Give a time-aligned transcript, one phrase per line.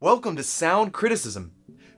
[0.00, 1.50] Welcome to Sound Criticism.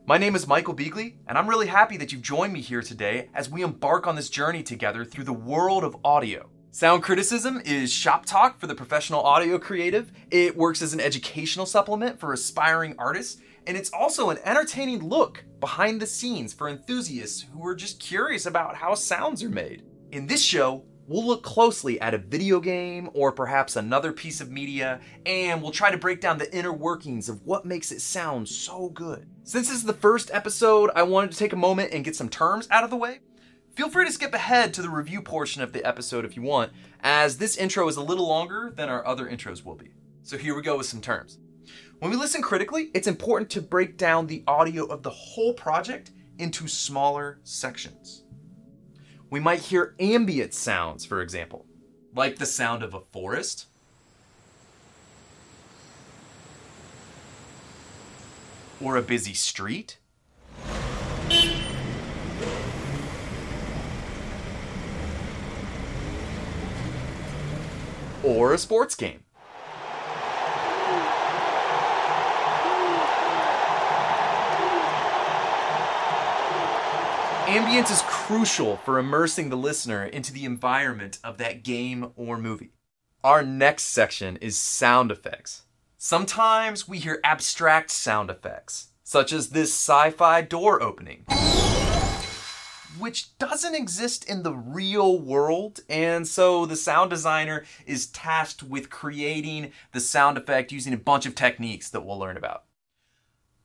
[0.06, 3.28] My name is Michael Beagley, and I'm really happy that you've joined me here today
[3.34, 6.48] as we embark on this journey together through the world of audio.
[6.70, 10.12] Sound Criticism is shop talk for the professional audio creative.
[10.30, 15.44] It works as an educational supplement for aspiring artists, and it's also an entertaining look
[15.60, 19.82] behind the scenes for enthusiasts who are just curious about how sounds are made.
[20.10, 24.48] In this show, we'll look closely at a video game or perhaps another piece of
[24.48, 28.48] media, and we'll try to break down the inner workings of what makes it sound
[28.48, 29.28] so good.
[29.42, 32.28] Since this is the first episode, I wanted to take a moment and get some
[32.28, 33.18] terms out of the way.
[33.74, 36.70] Feel free to skip ahead to the review portion of the episode if you want,
[37.00, 39.90] as this intro is a little longer than our other intros will be.
[40.22, 41.38] So here we go with some terms.
[41.98, 46.12] When we listen critically, it's important to break down the audio of the whole project
[46.38, 48.22] into smaller sections
[49.30, 51.64] we might hear ambient sounds, for example,
[52.14, 53.66] like the sound of a forest.
[58.80, 59.98] Or a busy street.
[68.24, 69.20] Or a sports game.
[77.50, 82.74] Ambience is crucial for immersing the listener into the environment of that game or movie.
[83.24, 85.64] Our next section is sound effects.
[85.98, 91.24] Sometimes we hear abstract sound effects, such as this sci fi door opening,
[93.00, 98.90] which doesn't exist in the real world, and so the sound designer is tasked with
[98.90, 102.62] creating the sound effect using a bunch of techniques that we'll learn about.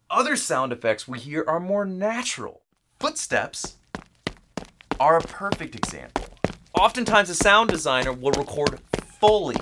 [0.09, 2.64] Other sound effects we hear are more natural
[2.99, 3.75] Footsteps
[4.99, 6.25] are a perfect example.
[6.73, 8.79] Oftentimes, a sound designer will record
[9.19, 9.57] Foley,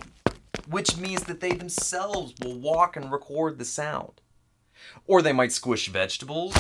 [0.70, 4.22] which means that they themselves will walk and record the sound.
[5.08, 6.56] Or they might squish vegetables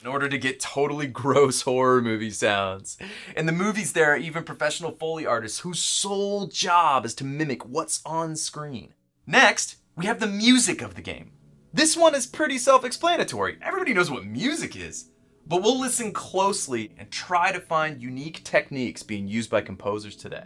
[0.00, 2.96] in order to get totally gross horror movie sounds.
[3.36, 7.66] In the movies, there are even professional Foley artists whose sole job is to mimic
[7.66, 8.94] what's on screen.
[9.26, 11.32] Next, we have the music of the game.
[11.72, 13.58] This one is pretty self explanatory.
[13.60, 15.10] Everybody knows what music is.
[15.48, 20.44] But we'll listen closely and try to find unique techniques being used by composers today.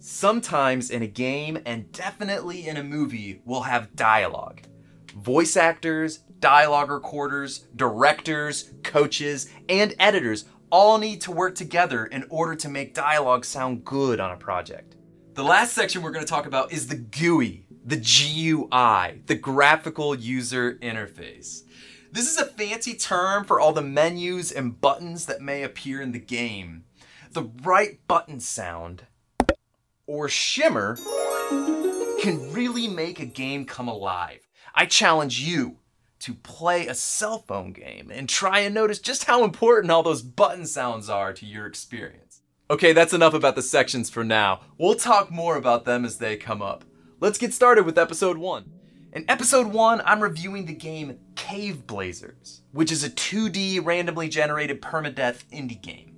[0.00, 4.62] Sometimes in a game, and definitely in a movie, we'll have dialogue.
[5.16, 12.56] Voice actors, dialogue recorders, directors, coaches, and editors all need to work together in order
[12.56, 14.96] to make dialogue sound good on a project.
[15.34, 20.14] The last section we're going to talk about is the GUI, the GUI, the graphical
[20.16, 21.63] user interface.
[22.14, 26.12] This is a fancy term for all the menus and buttons that may appear in
[26.12, 26.84] the game.
[27.32, 29.06] The right button sound,
[30.06, 30.96] or shimmer,
[32.20, 34.46] can really make a game come alive.
[34.76, 35.78] I challenge you
[36.20, 40.22] to play a cell phone game and try and notice just how important all those
[40.22, 42.42] button sounds are to your experience.
[42.70, 44.60] Okay, that's enough about the sections for now.
[44.78, 46.84] We'll talk more about them as they come up.
[47.18, 48.73] Let's get started with episode 1.
[49.14, 54.82] In episode 1, I'm reviewing the game Cave Blazers, which is a 2D randomly generated
[54.82, 56.16] permadeath indie game.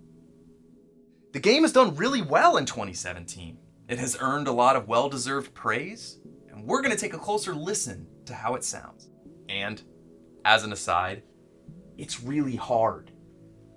[1.34, 3.58] The game has done really well in 2017.
[3.90, 7.18] It has earned a lot of well deserved praise, and we're going to take a
[7.18, 9.10] closer listen to how it sounds.
[9.50, 9.82] And,
[10.46, 11.22] as an aside,
[11.98, 13.12] it's really hard.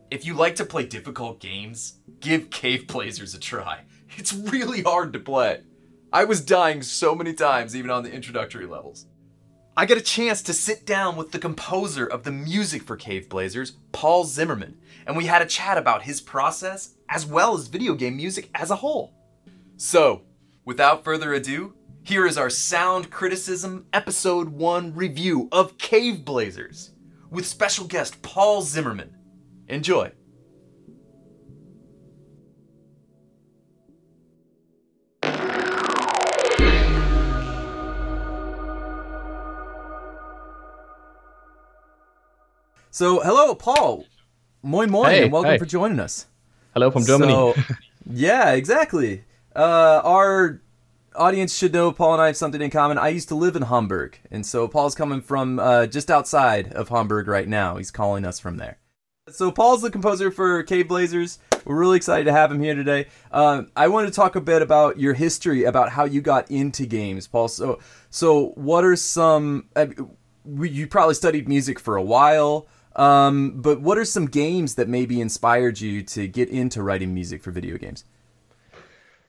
[0.10, 3.84] If you like to play difficult games, give Cave Blazers a try.
[4.16, 5.64] It's really hard to play.
[6.12, 9.06] I was dying so many times, even on the introductory levels.
[9.80, 13.30] I get a chance to sit down with the composer of the music for Cave
[13.30, 17.94] Blazers, Paul Zimmerman, and we had a chat about his process as well as video
[17.94, 19.14] game music as a whole.
[19.78, 20.24] So,
[20.66, 26.92] without further ado, here is our Sound Criticism Episode 1 review of Cave Blazers
[27.30, 29.16] with special guest Paul Zimmerman.
[29.70, 30.12] Enjoy.
[42.92, 44.06] So, hello, Paul.
[44.64, 45.58] Moin moin, hey, and welcome hey.
[45.60, 46.26] for joining us.
[46.74, 47.32] Hello from Germany.
[47.32, 47.56] So,
[48.10, 49.26] yeah, exactly.
[49.56, 50.60] Uh, our
[51.16, 52.98] audience should know Paul and I have something in common.
[52.98, 56.90] I used to live in Hamburg, and so Paul's coming from uh, just outside of
[56.90, 57.78] Hamburg right now.
[57.78, 58.80] He's calling us from there.
[59.30, 61.38] So Paul's the composer for Cave Blazers.
[61.66, 63.06] We're really excited to have him here today.
[63.32, 66.88] Uh, I want to talk a bit about your history, about how you got into
[66.88, 67.50] games, Paul.
[67.50, 67.78] So,
[68.10, 69.70] so what are some?
[69.76, 69.88] Uh,
[70.60, 72.68] you probably studied music for a while.
[73.00, 77.42] Um, but what are some games that maybe inspired you to get into writing music
[77.42, 78.04] for video games?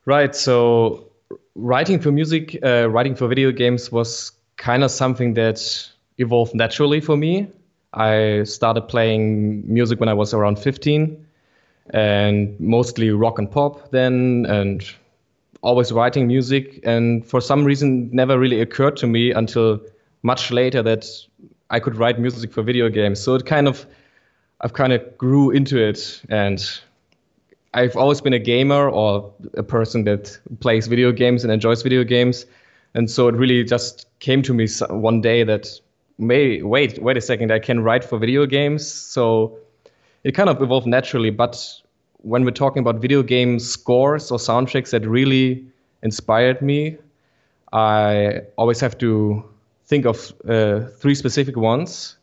[0.04, 0.34] Right.
[0.34, 1.06] So
[1.54, 5.88] writing for music, uh, writing for video games was kind of something that
[6.18, 7.46] evolved naturally for me.
[7.94, 11.26] I started playing music when I was around 15
[11.90, 14.82] and mostly rock and pop then and
[15.62, 19.80] always writing music and for some reason never really occurred to me until
[20.22, 21.06] much later that
[21.70, 23.20] I could write music for video games.
[23.20, 23.86] So it kind of
[24.60, 26.60] I've kind of grew into it and
[27.72, 32.04] I've always been a gamer or a person that plays video games and enjoys video
[32.04, 32.44] games.
[32.94, 35.68] And so it really just came to me one day that
[36.18, 38.86] may wait, wait a second, I can write for video games.
[38.86, 39.56] So
[40.24, 41.30] it kind of evolved naturally.
[41.30, 41.64] But
[42.18, 45.64] when we're talking about video game scores or soundtracks that really
[46.02, 46.98] inspired me,
[47.72, 49.44] I always have to
[49.90, 52.16] think of uh, three specific ones.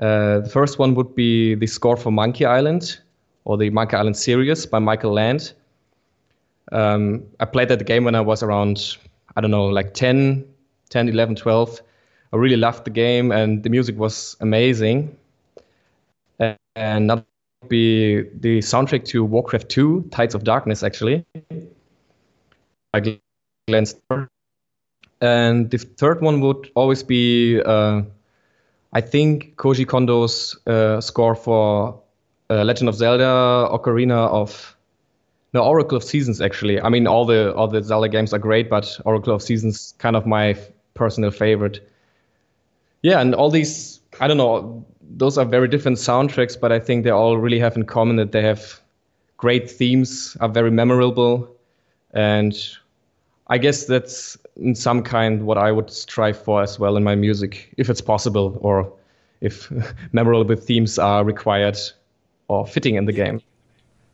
[0.00, 2.98] Uh, the first one would be the score for Monkey Island
[3.44, 5.52] or the Monkey Island series by Michael Land.
[6.72, 8.96] Um, I played that game when I was around,
[9.36, 10.44] I don't know, like 10,
[10.90, 11.80] 10, 11, 12.
[12.32, 15.16] I really loved the game and the music was amazing.
[16.74, 17.24] And that
[17.62, 21.24] would be the soundtrack to Warcraft 2, Tides of Darkness, actually.
[23.68, 24.28] Glenn Starr.
[25.22, 28.02] And the third one would always be, uh,
[28.92, 32.02] I think, Koji Kondo's uh, score for
[32.50, 34.76] uh, Legend of Zelda, Ocarina of
[35.54, 36.40] no Oracle of Seasons.
[36.40, 39.94] Actually, I mean all the all the Zelda games are great, but Oracle of Seasons
[39.98, 40.56] kind of my
[40.94, 41.88] personal favorite.
[43.02, 44.84] Yeah, and all these I don't know.
[45.14, 48.32] Those are very different soundtracks, but I think they all really have in common that
[48.32, 48.80] they have
[49.36, 51.54] great themes, are very memorable,
[52.12, 52.54] and
[53.48, 57.14] I guess that's in some kind what I would strive for as well in my
[57.14, 58.92] music, if it's possible, or
[59.40, 59.70] if
[60.12, 61.78] memorable themes are required
[62.48, 63.40] or fitting in the game.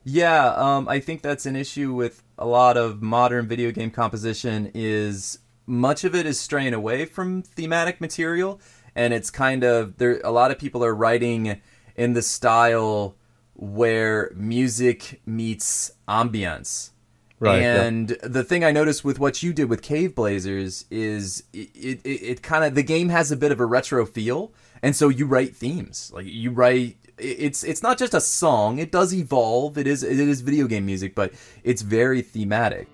[0.05, 4.71] Yeah, um, I think that's an issue with a lot of modern video game composition.
[4.73, 8.61] Is much of it is straying away from thematic material,
[8.95, 10.21] and it's kind of there.
[10.25, 11.61] A lot of people are writing
[11.95, 13.17] in the style
[13.55, 16.91] where music meets ambience.
[17.41, 18.17] Right, and yeah.
[18.23, 22.43] the thing I noticed with what you did with Cave Blazers is it, it, it
[22.43, 24.53] kind of the game has a bit of a retro feel,
[24.83, 28.79] and so you write themes like you write it's it's not just a song.
[28.79, 29.79] It does evolve.
[29.79, 31.33] It is it is video game music, but
[31.65, 32.89] it's very thematic.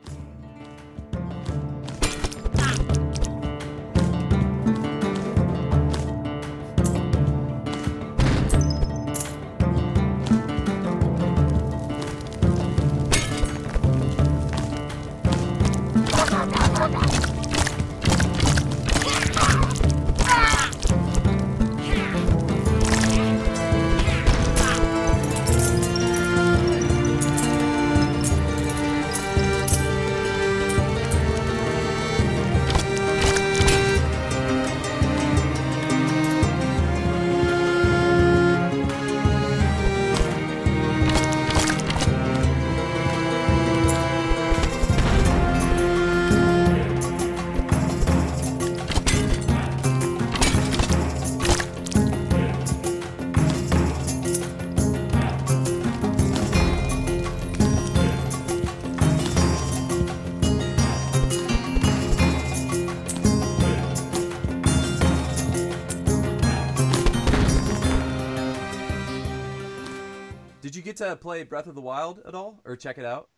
[71.17, 73.29] Play Breath of the Wild at all, or check it out?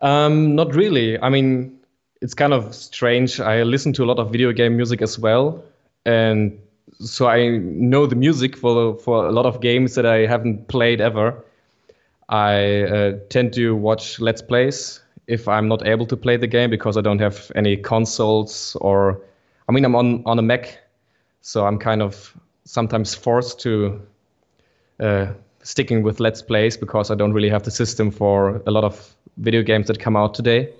[0.00, 1.18] Um, not really.
[1.20, 1.78] I mean,
[2.20, 3.40] it's kind of strange.
[3.40, 5.62] I listen to a lot of video game music as well,
[6.04, 6.58] and
[7.00, 11.00] so I know the music for for a lot of games that I haven't played
[11.00, 11.44] ever.
[12.28, 16.70] I uh, tend to watch Let's Plays if I'm not able to play the game
[16.70, 19.20] because I don't have any consoles or
[19.68, 20.78] I mean I'm on on a Mac,
[21.40, 24.00] so I'm kind of sometimes forced to
[25.00, 25.26] uh,
[25.64, 29.16] sticking with Let's Plays because I don't really have the system for a lot of
[29.38, 30.72] video games that come out today.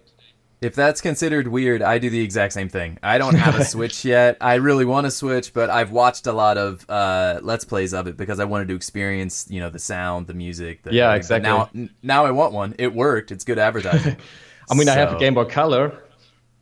[0.60, 2.98] If that's considered weird, I do the exact same thing.
[3.02, 4.38] I don't have a Switch yet.
[4.40, 8.06] I really want to Switch, but I've watched a lot of uh, Let's Plays of
[8.06, 10.82] it because I wanted to experience, you know, the sound, the music.
[10.82, 11.50] The, yeah, exactly.
[11.50, 11.70] Now,
[12.02, 12.74] now I want one.
[12.78, 13.30] It worked.
[13.30, 14.16] It's good advertising.
[14.70, 14.92] I mean, so.
[14.92, 15.98] I have a Game Boy Color,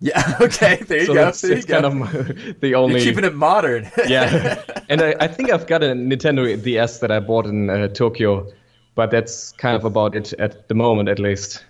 [0.03, 0.37] yeah.
[0.41, 0.77] Okay.
[0.77, 1.31] There you so go.
[1.31, 1.81] There you go.
[1.81, 3.03] kind of the only.
[3.03, 3.91] You're keeping it modern.
[4.07, 4.63] yeah.
[4.89, 8.53] And I, I, think I've got a Nintendo DS that I bought in uh, Tokyo,
[8.97, 11.65] but that's kind of about it at the moment, at least.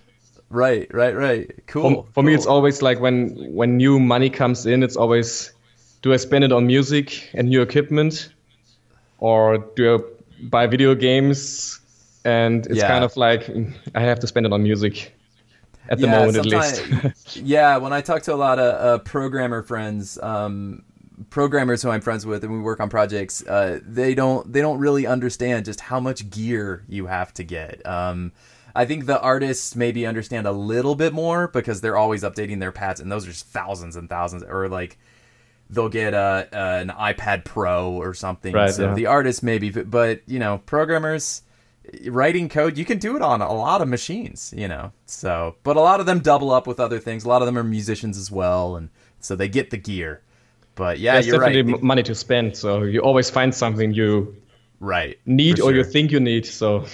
[0.48, 0.92] Right.
[0.92, 1.14] Right.
[1.14, 1.50] Right.
[1.66, 1.82] Cool.
[1.82, 2.22] For, for cool.
[2.24, 5.52] me, it's always like when when new money comes in, it's always,
[6.00, 8.30] do I spend it on music and new equipment,
[9.18, 11.78] or do I buy video games?
[12.24, 12.88] And it's yeah.
[12.88, 13.50] kind of like
[13.94, 15.12] I have to spend it on music
[15.88, 17.36] at the yeah, moment at least.
[17.36, 20.84] yeah, when I talk to a lot of uh, programmer friends, um,
[21.30, 24.78] programmers who I'm friends with and we work on projects, uh, they don't they don't
[24.78, 27.84] really understand just how much gear you have to get.
[27.86, 28.32] Um,
[28.74, 32.72] I think the artists maybe understand a little bit more because they're always updating their
[32.72, 34.98] pads, and those are just thousands and thousands, or like
[35.68, 38.54] they'll get a, an iPad Pro or something.
[38.54, 38.94] Right, so yeah.
[38.94, 41.42] the artists maybe, but you know, programmers
[42.06, 44.92] writing code, you can do it on a lot of machines, you know.
[45.06, 47.24] So, but a lot of them double up with other things.
[47.24, 48.88] A lot of them are musicians as well, and
[49.20, 50.20] so they get the gear.
[50.74, 51.82] But yeah, There's you're definitely right.
[51.82, 54.34] money to spend, so you always find something you
[54.80, 55.18] right.
[55.26, 56.46] need or you think you need.
[56.46, 56.86] So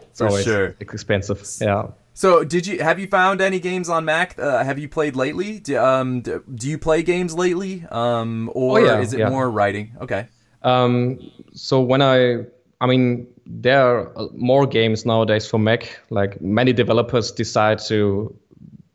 [0.00, 0.74] it's For always sure.
[0.80, 1.46] expensive.
[1.60, 1.88] Yeah.
[2.14, 4.38] So, did you have you found any games on Mac?
[4.38, 5.58] Uh, have you played lately?
[5.60, 7.84] Do, um, do, do you play games lately?
[7.90, 9.30] Um, or Oh, yeah, is it yeah.
[9.30, 9.96] more writing?
[10.00, 10.26] Okay.
[10.62, 11.18] Um,
[11.54, 12.44] so when I,
[12.82, 16.00] I mean, there are uh, more games nowadays for Mac.
[16.10, 18.36] Like many developers decide to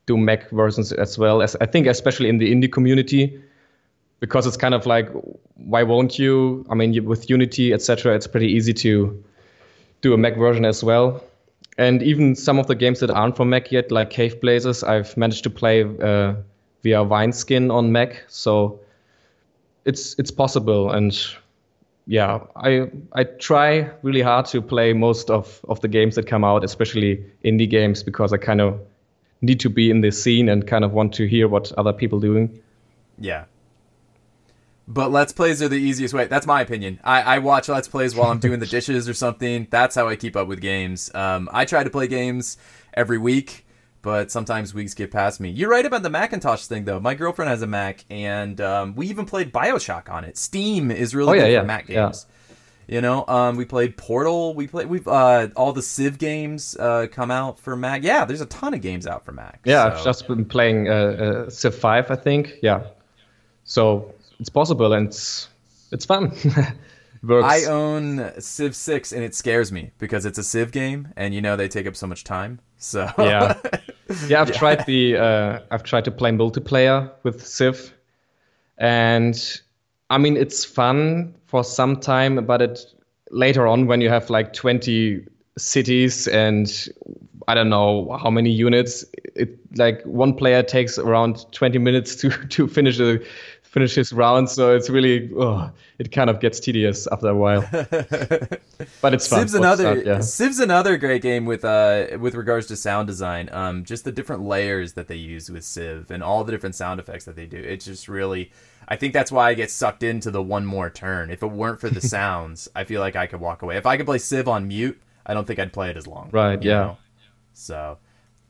[0.04, 1.40] do Mac versions as well.
[1.40, 3.42] As I think, especially in the indie community,
[4.20, 5.08] because it's kind of like,
[5.54, 6.66] why won't you?
[6.68, 9.24] I mean, with Unity, etc., it's pretty easy to
[10.02, 11.24] do a Mac version as well.
[11.78, 15.16] And even some of the games that aren't for Mac yet, like Cave Blazers, I've
[15.16, 16.34] managed to play uh,
[16.82, 18.22] via Wineskin on Mac.
[18.28, 18.80] So
[19.86, 21.18] it's it's possible and
[22.08, 26.42] yeah i i try really hard to play most of of the games that come
[26.42, 28.80] out especially indie games because i kind of
[29.42, 32.18] need to be in the scene and kind of want to hear what other people
[32.18, 32.50] doing
[33.18, 33.44] Yeah.
[34.86, 36.26] But Let's Plays are the easiest way.
[36.26, 36.98] That's my opinion.
[37.04, 39.66] I, I watch Let's Plays while I'm doing the dishes or something.
[39.70, 41.14] That's how I keep up with games.
[41.14, 42.56] Um, I try to play games
[42.94, 43.66] every week,
[44.02, 45.50] but sometimes weeks get past me.
[45.50, 47.00] You're right about the Macintosh thing, though.
[47.00, 50.36] My girlfriend has a Mac, and um, we even played Bioshock on it.
[50.38, 51.94] Steam is really Oh, yeah, good yeah, for Mac yeah.
[52.06, 52.26] games.
[52.86, 54.54] You know, um, we played Portal.
[54.54, 58.02] We played we've uh, all the Civ games uh, come out for Mac.
[58.02, 59.60] Yeah, there's a ton of games out for Mac.
[59.64, 60.92] yeah so- i've just been playing uh,
[61.46, 62.84] uh, civ 5 i think yeah
[63.64, 65.48] so it's possible and it's
[65.92, 66.32] it's fun
[67.22, 71.34] works I own Civ 6 and it scares me because it's a Civ game and
[71.34, 72.60] you know they take up so much time.
[72.78, 73.60] So yeah
[74.26, 77.94] yeah i've tried the uh, i've tried to play multiplayer with civ
[78.78, 79.60] and
[80.10, 82.80] i mean it's fun for some time but it
[83.30, 85.24] later on when you have like 20
[85.56, 86.88] cities and
[87.48, 92.30] i don't know how many units it like one player takes around 20 minutes to
[92.48, 93.20] to finish a
[93.68, 97.60] finish his round so it's really oh, it kind of gets tedious after a while
[99.02, 100.20] but it's fun Civ's another yeah.
[100.20, 103.50] Civ's another great game with uh with regards to sound design.
[103.52, 106.98] Um just the different layers that they use with Civ and all the different sound
[106.98, 107.58] effects that they do.
[107.58, 108.50] It's just really
[108.88, 111.30] I think that's why I get sucked into the one more turn.
[111.30, 113.76] If it weren't for the sounds, I feel like I could walk away.
[113.76, 116.30] If I could play Civ on mute, I don't think I'd play it as long.
[116.32, 116.74] Right, yeah.
[116.74, 116.98] know?
[117.52, 117.98] So,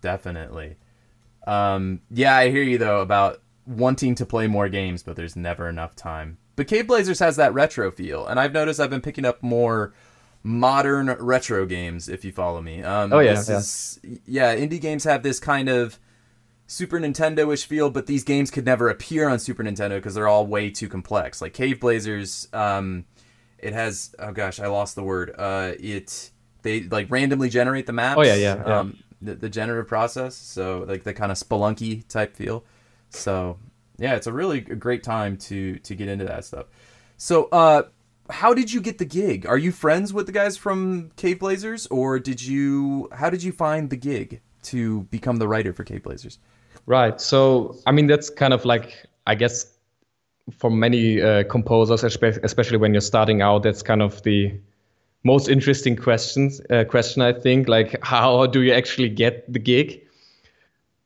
[0.00, 0.76] definitely.
[1.44, 5.68] Um, yeah, I hear you though about wanting to play more games, but there's never
[5.68, 6.38] enough time.
[6.56, 9.92] But Cave Blazers has that retro feel, and I've noticed I've been picking up more
[10.42, 12.08] modern retro games.
[12.08, 13.58] If you follow me, um, Oh, yeah, this yeah.
[13.58, 14.56] is- yeah.
[14.56, 15.98] Indie games have this kind of
[16.66, 20.46] Super Nintendo-ish feel, but these games could never appear on Super Nintendo because they're all
[20.46, 21.40] way too complex.
[21.40, 23.04] Like Cave Blazers, um,
[23.58, 25.34] it has oh gosh, I lost the word.
[25.38, 26.30] Uh, it
[26.62, 28.18] they like randomly generate the maps.
[28.18, 28.78] Oh, yeah, yeah, yeah.
[28.80, 32.64] Um, the, the generative process, so like the kind of spelunky type feel.
[33.10, 33.58] So
[33.98, 36.66] yeah, it's a really great time to to get into that stuff.
[37.16, 37.82] So uh,
[38.30, 39.46] how did you get the gig?
[39.46, 43.08] Are you friends with the guys from Cave Blazers, or did you?
[43.12, 46.38] How did you find the gig to become the writer for Cave Blazers?
[46.86, 47.20] Right.
[47.20, 49.66] So, I mean, that's kind of like, I guess,
[50.50, 54.58] for many uh, composers, especially when you're starting out, that's kind of the
[55.22, 56.60] most interesting questions.
[56.70, 60.07] Uh, question, I think, like how do you actually get the gig?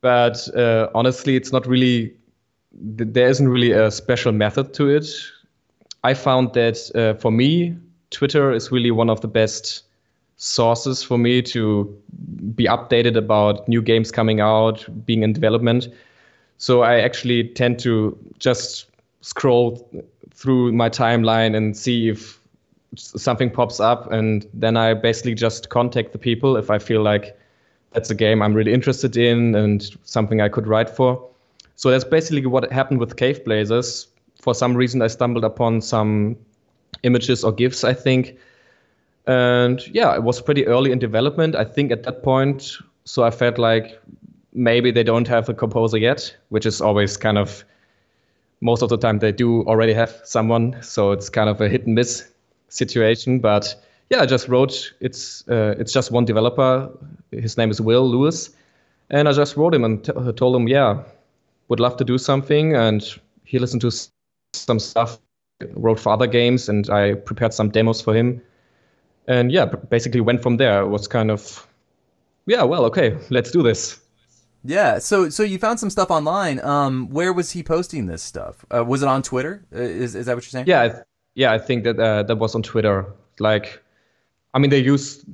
[0.02, 2.14] But uh, honestly, it's not really.
[2.74, 5.06] There isn't really a special method to it.
[6.04, 7.76] I found that uh, for me,
[8.10, 9.84] Twitter is really one of the best
[10.36, 11.84] sources for me to
[12.54, 15.88] be updated about new games coming out, being in development.
[16.58, 18.86] So I actually tend to just
[19.20, 19.88] scroll
[20.34, 22.40] through my timeline and see if
[22.96, 27.36] something pops up, and then I basically just contact the people if I feel like
[27.92, 31.28] that's a game I'm really interested in and something I could write for.
[31.76, 34.06] So that's basically what happened with Cave Blazers.
[34.40, 36.36] For some reason, I stumbled upon some
[37.02, 38.36] images or GIFs, I think.
[39.26, 42.78] And yeah, it was pretty early in development, I think, at that point.
[43.04, 44.00] So I felt like
[44.52, 47.64] maybe they don't have a composer yet, which is always kind of
[48.60, 50.76] most of the time they do already have someone.
[50.82, 52.28] So it's kind of a hit and miss
[52.68, 53.40] situation.
[53.40, 53.74] But
[54.12, 56.90] yeah, I just wrote it's uh, it's just one developer.
[57.30, 58.50] His name is Will Lewis,
[59.08, 61.02] and I just wrote him and t- told him, yeah,
[61.68, 63.02] would love to do something, and
[63.44, 64.10] he listened to s-
[64.52, 65.18] some stuff,
[65.74, 68.42] wrote for other games, and I prepared some demos for him.
[69.28, 70.82] And yeah, basically went from there.
[70.82, 71.66] It was kind of,
[72.46, 73.98] yeah, well, okay, let's do this.
[74.64, 76.60] Yeah, so so you found some stuff online.
[76.60, 78.66] Um, where was he posting this stuff?
[78.70, 79.64] Uh, was it on Twitter?
[79.74, 80.66] Uh, is is that what you're saying?
[80.66, 81.02] Yeah,
[81.34, 83.06] yeah, I think that uh, that was on Twitter.
[83.38, 83.82] Like,
[84.54, 85.24] I mean, they use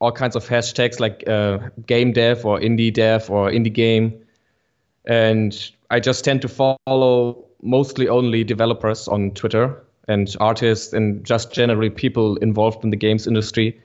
[0.00, 4.18] all kinds of hashtags like uh, game dev or indie dev or indie game,
[5.04, 11.52] and I just tend to follow mostly only developers on Twitter and artists and just
[11.52, 13.80] generally people involved in the games industry,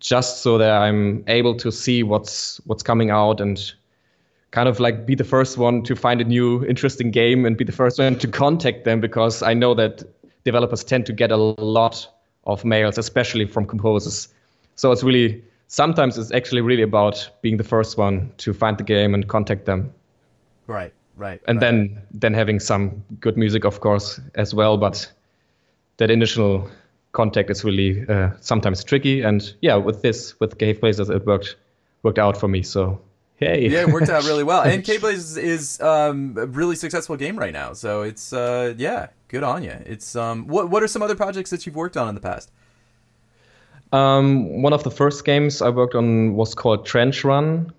[0.00, 3.72] just so that I'm able to see what's what's coming out and
[4.52, 7.64] kind of like be the first one to find a new interesting game and be
[7.64, 10.02] the first one to contact them because I know that
[10.44, 12.08] developers tend to get a lot
[12.46, 14.28] of mails, especially from composers.
[14.76, 18.84] So it's really sometimes it's actually really about being the first one to find the
[18.84, 19.92] game and contact them.
[20.66, 21.40] Right, right.
[21.48, 21.70] And right.
[21.70, 24.76] then then having some good music, of course, as well.
[24.76, 25.10] But
[25.96, 26.70] that initial
[27.12, 29.22] contact is really uh, sometimes tricky.
[29.22, 31.56] And yeah, with this with Cave Blazers, it worked
[32.02, 32.62] worked out for me.
[32.62, 33.00] So
[33.38, 33.68] Hey.
[33.68, 34.62] yeah, it worked out really well.
[34.66, 37.74] And Cave Blazers is um, a really successful game right now.
[37.74, 39.76] So it's uh, yeah, good on you.
[39.86, 42.50] It's um, what what are some other projects that you've worked on in the past?
[43.92, 47.72] Um, one of the first games I worked on was called Trench Run.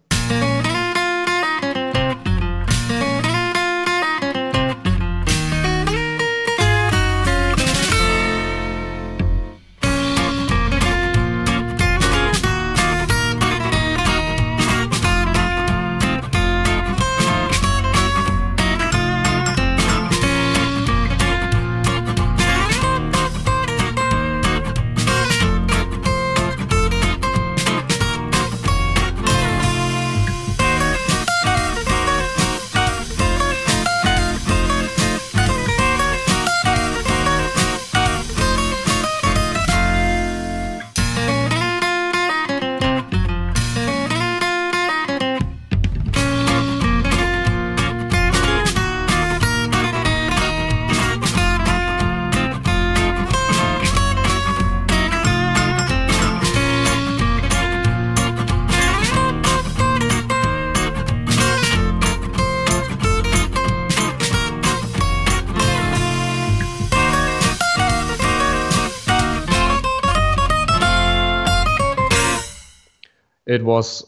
[73.57, 74.05] It was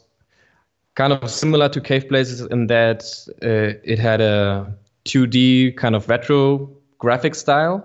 [0.93, 3.01] kind of similar to Cave Blazers in that
[3.41, 4.71] uh, it had a
[5.05, 7.83] 2D kind of retro graphic style,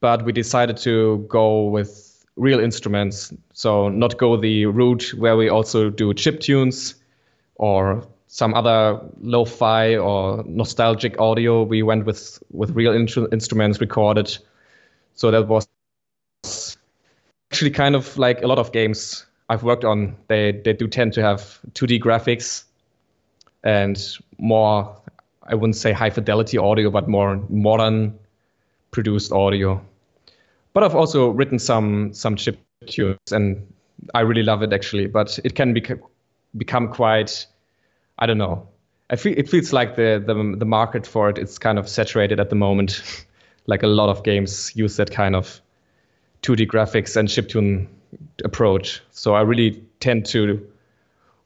[0.00, 3.32] but we decided to go with real instruments.
[3.52, 6.96] So not go the route where we also do chip tunes
[7.54, 11.62] or some other lo-fi or nostalgic audio.
[11.62, 14.36] We went with with real in- instruments recorded.
[15.14, 15.68] So that was
[17.52, 21.12] actually kind of like a lot of games I've worked on, they they do tend
[21.14, 22.64] to have 2D graphics
[23.62, 23.98] and
[24.38, 24.96] more
[25.46, 28.18] I wouldn't say high fidelity audio, but more modern
[28.90, 29.80] produced audio.
[30.72, 33.66] But I've also written some some chip tunes, and
[34.14, 35.06] I really love it actually.
[35.06, 36.00] But it can bec-
[36.56, 37.46] become quite,
[38.18, 38.68] I don't know.
[39.10, 41.88] I feel it feels like the the the market for it it is kind of
[41.88, 43.02] saturated at the moment.
[43.66, 45.60] like a lot of games use that kind of
[46.42, 47.86] 2D graphics and chiptune
[48.44, 49.02] approach.
[49.10, 50.66] So I really tend to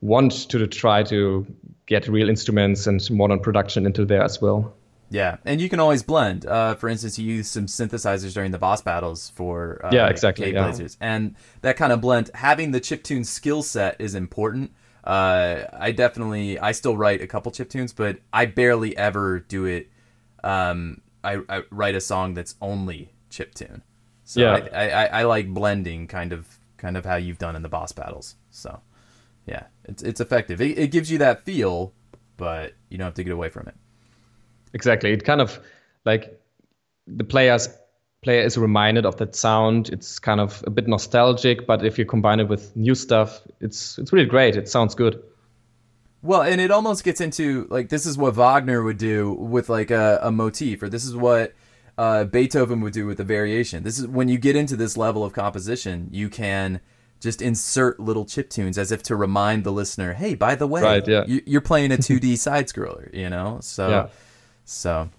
[0.01, 1.47] want to try to
[1.87, 4.75] get real instruments and modern production into there as well.
[5.11, 6.45] Yeah, and you can always blend.
[6.45, 10.53] Uh, for instance, you use some synthesizers during the boss battles for uh, yeah, exactly,
[10.53, 10.65] yeah.
[10.65, 12.31] Blazers, and that kind of blend.
[12.35, 14.73] Having the chip tune skill set is important.
[15.03, 19.65] Uh, I definitely, I still write a couple chip tunes, but I barely ever do
[19.65, 19.89] it.
[20.45, 23.83] Um, I, I write a song that's only chip tune.
[24.25, 24.69] So yeah.
[24.75, 27.93] I, I, I like blending kind of kind of how you've done in the boss
[27.93, 28.37] battles.
[28.51, 28.81] So,
[29.47, 30.61] yeah, it's it's effective.
[30.61, 31.93] It, it gives you that feel,
[32.37, 33.75] but you don't have to get away from it.
[34.73, 35.13] Exactly.
[35.13, 35.61] It kind of
[36.05, 36.41] like
[37.07, 37.69] the players
[38.23, 39.89] player is reminded of that sound.
[39.91, 43.99] It's kind of a bit nostalgic, but if you combine it with new stuff, it's
[43.99, 44.57] it's really great.
[44.57, 45.23] It sounds good.
[46.21, 49.91] Well, and it almost gets into like this is what Wagner would do with like
[49.91, 51.55] a, a motif, or this is what
[51.99, 53.83] uh, Beethoven would do with the variation.
[53.83, 56.81] This is when you get into this level of composition, you can
[57.21, 60.81] just insert little chip tunes as if to remind the listener, "Hey, by the way,
[60.81, 61.25] right, yeah.
[61.27, 63.59] you, are playing a 2D side scroller," you know.
[63.61, 64.07] So, yeah.
[64.65, 65.11] so.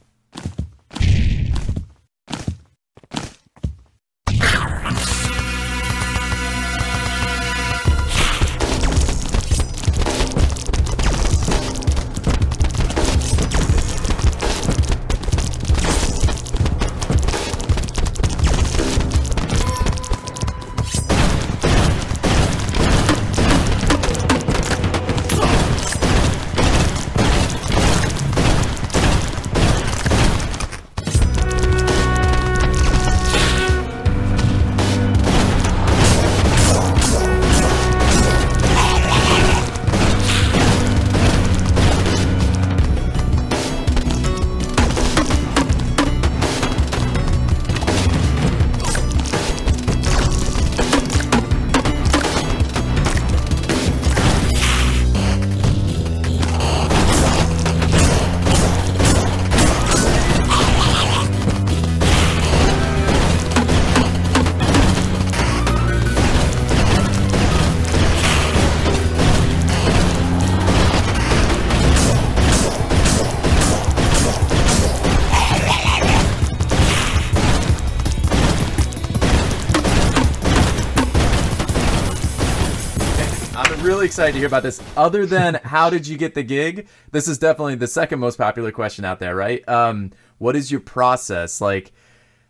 [84.19, 84.81] Excited to hear about this.
[84.97, 86.89] Other than how did you get the gig?
[87.13, 89.63] This is definitely the second most popular question out there, right?
[89.69, 91.93] Um, what is your process like?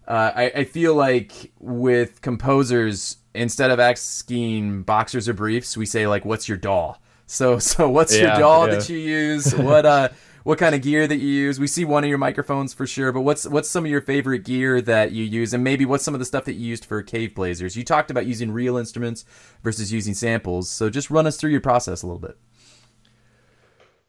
[0.08, 6.08] Uh, I, I feel like with composers, instead of asking boxers or briefs, we say
[6.08, 6.96] like, "What's your DAW?"
[7.28, 8.74] So, so what's Yeah, your DAW yeah.
[8.74, 9.54] that you use?
[9.54, 10.10] What uh,
[10.44, 11.60] what kind of gear that you use?
[11.60, 14.44] We see one of your microphones for sure, but what's what's some of your favorite
[14.44, 17.02] gear that you use, and maybe what's some of the stuff that you used for
[17.02, 17.76] Cave Blazers?
[17.76, 19.26] You talked about using real instruments
[19.64, 22.38] versus using samples, so just run us through your process a little bit.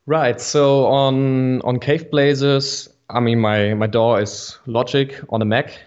[0.06, 0.40] Right.
[0.40, 5.78] So on on Cave Blazers, I mean my my DAW is Logic on a Mac,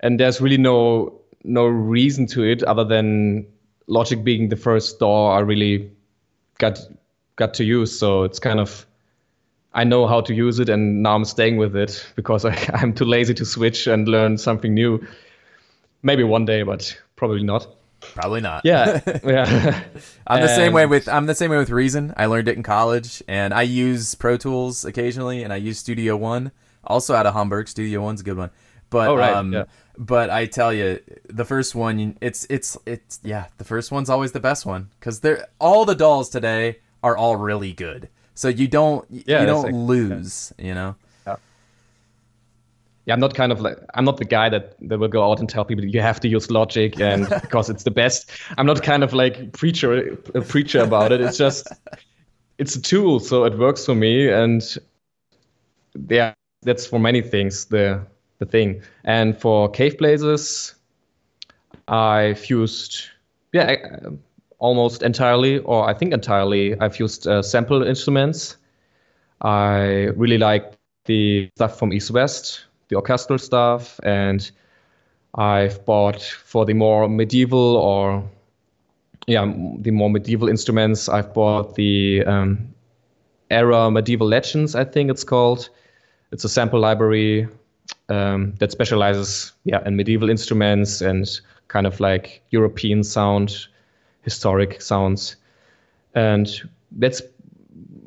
[0.00, 3.46] and there's really no no reason to it other than
[3.86, 5.90] Logic being the first DAW I really
[6.58, 6.80] got
[7.36, 7.96] got to use.
[7.96, 8.85] So it's kind of
[9.76, 12.92] I know how to use it, and now I'm staying with it because I, I'm
[12.94, 15.06] too lazy to switch and learn something new.
[16.02, 17.68] Maybe one day, but probably not.
[18.14, 18.62] Probably not.
[18.64, 19.82] Yeah, yeah.
[20.26, 22.14] I'm the same way with I'm the same way with Reason.
[22.16, 26.16] I learned it in college, and I use Pro Tools occasionally, and I use Studio
[26.16, 26.52] One,
[26.84, 27.68] also out of Hamburg.
[27.68, 28.50] Studio One's a good one,
[28.90, 29.64] but Oh, right, um, yeah.
[29.98, 34.32] but I tell you, the first one, it's it's it's yeah, the first one's always
[34.32, 38.08] the best one because they're all the DAWs today are all really good.
[38.36, 40.94] So you don't Yeah, you don't like- lose, you know.
[43.06, 45.40] yeah, I'm not kind of like I'm not the guy that, that will go out
[45.40, 48.30] and tell people you have to use Logic and because it's the best.
[48.58, 51.20] I'm not kind of like preacher a preacher about it.
[51.20, 51.66] It's just
[52.58, 54.62] it's a tool, so it works for me, and
[56.08, 58.00] yeah, that's for many things the
[58.38, 58.82] the thing.
[59.04, 60.74] And for Cave Blazers,
[61.88, 63.04] I've used
[63.52, 64.08] yeah I-
[64.58, 68.56] almost entirely, or I think entirely, I've used uh, sample instruments.
[69.42, 70.72] I really like
[71.04, 74.50] the stuff from East West, the orchestral stuff, and
[75.34, 78.24] I've bought for the more medieval or
[79.26, 79.44] yeah,
[79.78, 81.08] the more medieval instruments.
[81.08, 82.74] I've bought the um,
[83.50, 85.68] Era Medieval Legends, I think it's called.
[86.32, 87.48] It's a sample library
[88.08, 91.28] um, that specializes yeah in medieval instruments and
[91.68, 93.66] kind of like European sound,
[94.26, 95.36] historic sounds,
[96.14, 96.46] and
[96.92, 97.22] that's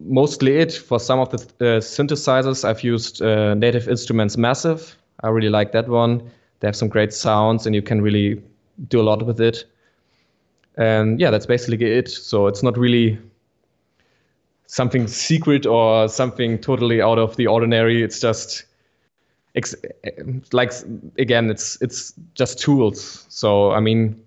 [0.05, 0.73] mostly it.
[0.73, 4.95] For some of the uh, synthesizers, I've used uh, Native Instruments Massive.
[5.23, 6.21] I really like that one.
[6.59, 8.41] They have some great sounds, and you can really
[8.89, 9.65] do a lot with it.
[10.77, 12.09] And yeah, that's basically it.
[12.09, 13.17] So it's not really
[14.67, 18.03] something secret or something totally out of the ordinary.
[18.03, 18.65] It's just
[20.51, 20.73] like
[21.17, 23.25] again, it's it's just tools.
[23.29, 24.21] So I mean,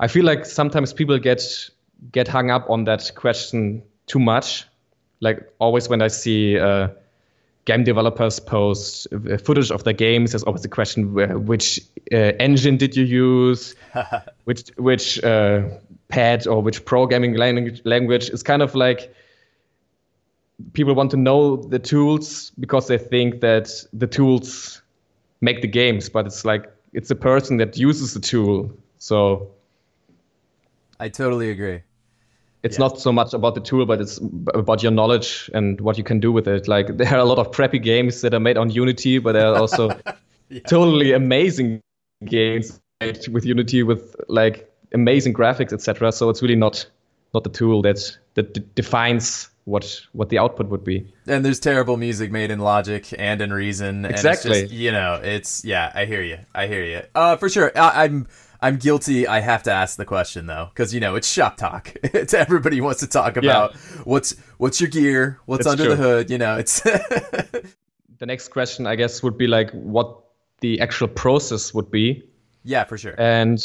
[0.00, 1.70] I feel like sometimes people get
[2.12, 4.66] get hung up on that question too much.
[5.20, 6.88] Like always when I see uh,
[7.64, 11.14] game developers post uh, footage of their games, there's always the question
[11.46, 11.80] which
[12.12, 13.74] uh, engine did you use,
[14.44, 15.62] which which uh,
[16.08, 18.28] pad or which programming language language.
[18.30, 19.14] It's kind of like
[20.72, 24.82] people want to know the tools because they think that the tools
[25.40, 28.70] make the games, but it's like it's the person that uses the tool.
[28.98, 29.50] So
[31.00, 31.82] I totally agree.
[32.62, 32.86] it's Yeah.
[32.86, 34.18] not so much about the tool, but it's
[34.54, 36.66] about your knowledge and what you can do with it.
[36.66, 39.46] Like there are a lot of preppy games that are made on Unity, but there
[39.48, 39.90] are also
[40.68, 41.80] totally amazing
[42.24, 46.12] games made with Unity with like amazing graphics, etc.
[46.12, 46.86] So it's really not
[47.34, 51.06] not the tool that that d- defines what what the output would be.
[51.26, 54.04] And there's terrible music made in Logic and in Reason.
[54.04, 54.50] And Exactly.
[54.60, 55.90] It's just, you know, it's yeah.
[55.94, 56.38] I hear you.
[56.54, 57.02] I hear you.
[57.14, 57.72] Uh, for sure.
[57.76, 58.26] I, I'm
[58.64, 59.26] I'm guilty.
[59.26, 61.92] I have to ask the question though, because you know it's shop talk.
[62.02, 63.74] It's everybody wants to talk about
[64.04, 65.96] what's what's your gear, what's It's under true.
[65.96, 66.30] the hood.
[66.30, 66.80] You know, it's
[68.18, 70.08] The next question, I guess, would be like what
[70.60, 72.22] the actual process would be.
[72.62, 73.14] yeah, for sure.
[73.18, 73.62] and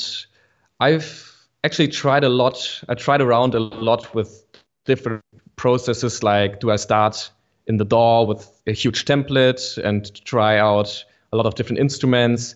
[0.82, 1.34] I've
[1.64, 2.84] actually tried a lot.
[2.90, 4.44] I tried around a lot with
[4.86, 5.24] different
[5.56, 6.24] processes.
[6.24, 7.32] Like, do I start
[7.68, 12.56] in the DAW with a huge template and try out a lot of different instruments?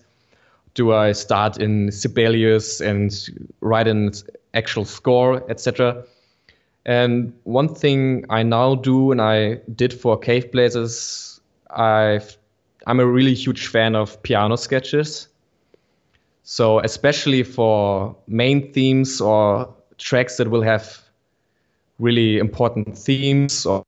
[0.74, 3.12] Do I start in Sibelius and
[3.62, 4.12] write an
[4.54, 6.04] actual score, etc.?
[6.86, 12.38] And one thing I now do, and I did for Cave Blazers, I've,
[12.88, 15.30] I'm a really huge fan of piano sketches.
[16.44, 21.00] So especially for main themes or tracks that will have
[22.00, 23.84] really important themes or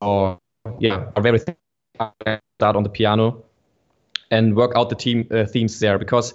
[0.00, 0.38] or
[0.78, 3.42] yeah, or very start on the piano
[4.30, 6.34] and work out the team uh, themes there because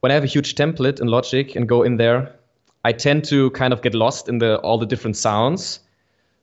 [0.00, 2.34] when I have a huge template in Logic and go in there,
[2.84, 5.80] I tend to kind of get lost in the all the different sounds.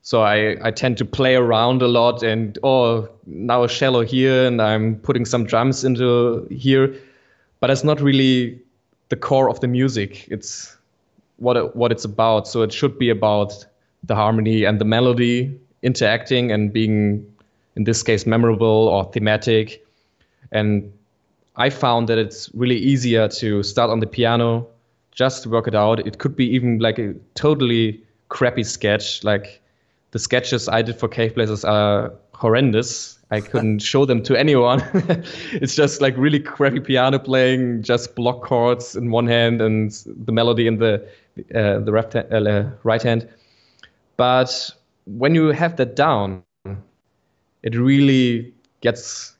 [0.01, 4.45] So I, I tend to play around a lot and oh now a shallow here
[4.45, 6.95] and I'm putting some drums into here
[7.63, 8.59] but it's not really
[9.07, 10.27] the core of the music.
[10.29, 10.75] It's
[11.37, 12.45] what it, what it's about.
[12.45, 13.65] So it should be about
[14.03, 17.25] the harmony and the melody interacting and being,
[17.77, 19.85] in this case, memorable or thematic.
[20.53, 20.93] And
[21.57, 24.67] I found that it's really easier to start on the piano,
[25.11, 25.99] just work it out.
[26.07, 29.23] It could be even like a totally crappy sketch.
[29.23, 29.61] Like
[30.11, 33.19] the sketches I did for Cave Blazers are horrendous.
[33.31, 34.81] I couldn't show them to anyone.
[35.53, 40.31] it's just like really crappy piano playing, just block chords in one hand and the
[40.31, 41.05] melody in the
[41.55, 43.27] uh, the left hand, uh, right hand.
[44.17, 44.69] But
[45.05, 46.43] when you have that down,
[47.63, 49.33] it really gets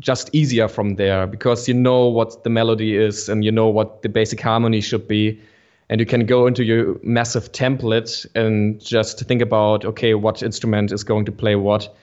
[0.00, 4.02] just easier from there because you know what the melody is and you know what
[4.02, 5.40] the basic harmony should be.
[5.88, 10.92] And you can go into your massive template and just think about okay what instrument
[10.92, 11.94] is going to play what.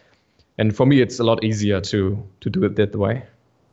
[0.57, 3.23] And for me it's a lot easier to to do it that way.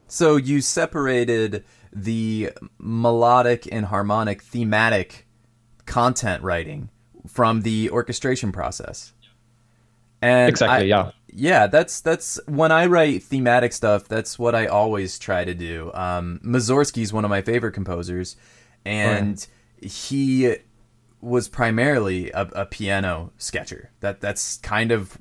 [0.08, 5.26] So you separated the melodic and harmonic thematic
[5.86, 6.88] content writing
[7.26, 9.12] from the orchestration process.
[10.22, 14.06] And exactly I, yeah yeah, that's that's when I write thematic stuff.
[14.06, 15.90] That's what I always try to do.
[15.92, 18.36] Um, is one of my favorite composers,
[18.84, 19.88] and oh, yeah.
[19.88, 20.56] he
[21.20, 23.90] was primarily a, a, piano sketcher.
[24.00, 25.18] That that's kind of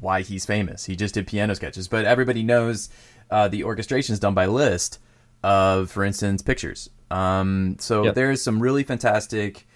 [0.00, 0.84] why he's famous.
[0.84, 2.90] He just did piano sketches, but everybody knows
[3.30, 4.98] uh, the orchestration is done by Liszt
[5.42, 6.90] of, for instance, pictures.
[7.10, 8.14] Um, so yep.
[8.14, 9.66] there's some really fantastic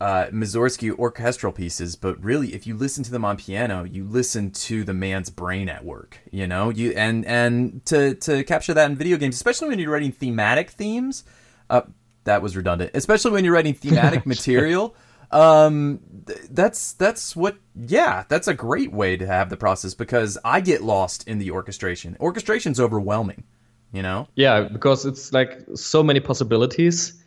[0.00, 4.50] uh, Mussorgsky orchestral pieces, but really, if you listen to them on piano, you listen
[4.50, 6.18] to the man's brain at work.
[6.30, 9.92] You know, you and and to to capture that in video games, especially when you're
[9.92, 11.24] writing thematic themes.
[11.68, 11.82] Uh,
[12.24, 12.92] that was redundant.
[12.94, 14.94] Especially when you're writing thematic material.
[15.30, 17.56] Um, th- that's that's what.
[17.76, 21.50] Yeah, that's a great way to have the process because I get lost in the
[21.50, 22.16] orchestration.
[22.20, 23.44] Orchestration's overwhelming.
[23.92, 24.28] You know.
[24.34, 27.19] Yeah, because it's like so many possibilities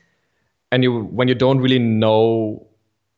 [0.73, 2.65] and you when you don't really know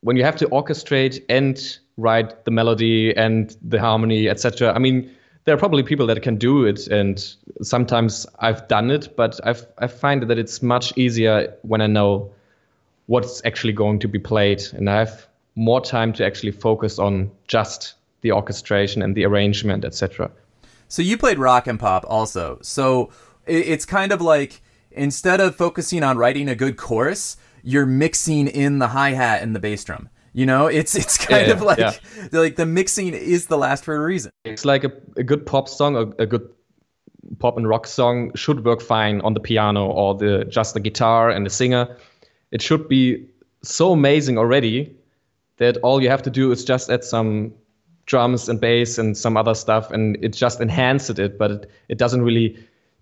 [0.02, 5.10] when you have to orchestrate and write the melody and the harmony etc i mean
[5.44, 9.66] there are probably people that can do it and sometimes i've done it but I've,
[9.78, 12.30] i find that it's much easier when i know
[13.06, 14.62] what's actually going to be played.
[14.72, 19.84] And i have more time to actually focus on just the orchestration and the arrangement
[19.84, 20.30] etc
[20.88, 22.58] so you played rock and pop also.
[22.62, 23.10] So
[23.46, 28.78] it's kind of like instead of focusing on writing a good chorus you're mixing in
[28.78, 30.08] the hi hat and the bass drum.
[30.32, 31.92] You know, it's it's kind yeah, of like yeah.
[32.30, 34.30] like the mixing is the last for a reason.
[34.44, 36.48] It's like a, a good pop song, a, a good
[37.40, 41.28] pop and rock song should work fine on the piano or the just the guitar
[41.28, 41.96] and the singer.
[42.52, 43.26] It should be
[43.62, 44.94] so amazing already
[45.56, 47.52] that all you have to do is just add some
[48.04, 51.98] drums and bass and some other stuff and it just enhances it, but it, it
[51.98, 52.56] doesn't really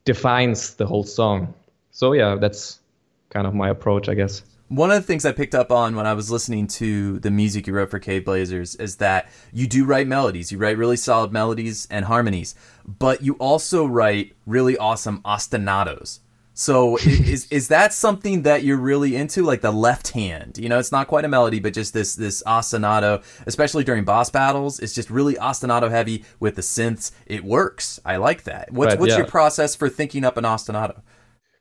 [0.06, 1.52] defines the whole song.
[1.90, 2.80] So yeah, that's
[3.28, 6.06] kind of my approach, I guess one of the things I picked up on when
[6.06, 9.84] I was listening to the music you wrote for Cave Blazers is that you do
[9.84, 10.50] write melodies.
[10.50, 12.54] You write really solid melodies and harmonies,
[12.86, 16.20] but you also write really awesome ostinatos.
[16.54, 20.56] So is is that something that you're really into, like the left hand?
[20.56, 24.30] You know, it's not quite a melody, but just this this ostinato, especially during boss
[24.30, 27.10] battles, it's just really ostinato heavy with the synths.
[27.26, 28.00] It works.
[28.04, 28.72] I like that.
[28.72, 29.18] What's right, what's yeah.
[29.18, 31.02] your process for thinking up an ostinato?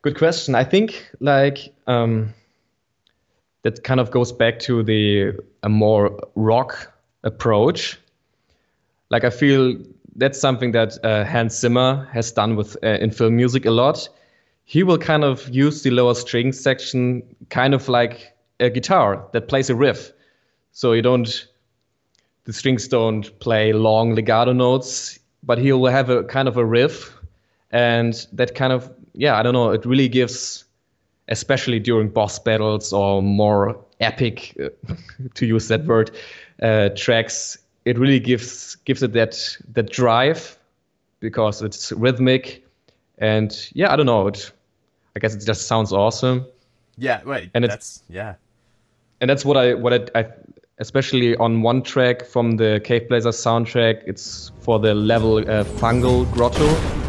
[0.03, 0.55] Good question.
[0.55, 2.33] I think like um,
[3.63, 7.97] that kind of goes back to the a more rock approach.
[9.09, 9.77] Like I feel
[10.15, 14.07] that's something that uh, Hans Zimmer has done with uh, in film music a lot.
[14.65, 19.47] He will kind of use the lower string section kind of like a guitar that
[19.47, 20.11] plays a riff.
[20.71, 21.47] So you don't
[22.45, 26.65] the strings don't play long legato notes, but he will have a kind of a
[26.65, 27.15] riff
[27.71, 30.62] and that kind of yeah, I don't know, it really gives
[31.33, 34.69] especially during boss battles or more epic, uh,
[35.33, 36.11] to use that word,
[36.61, 40.57] uh, tracks, it really gives gives it that that drive
[41.19, 42.65] because it's rhythmic,
[43.17, 44.51] and yeah, I don't know, it,
[45.15, 46.45] I guess it just sounds awesome.
[46.97, 47.49] Yeah, right.
[47.53, 48.35] And that's yeah,
[49.19, 50.25] and that's what I what I, I
[50.77, 54.03] especially on one track from the Cave Blazer soundtrack.
[54.05, 57.02] It's for the level uh, Fungal Grotto.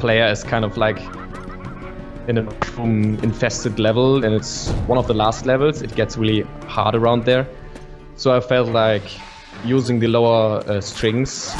[0.00, 0.98] Player is kind of like
[2.28, 2.82] in a
[3.22, 5.82] infested level and it's one of the last levels.
[5.82, 7.46] It gets really hard around there.
[8.16, 9.04] So i felt like
[9.64, 11.54] using the lower uh, strings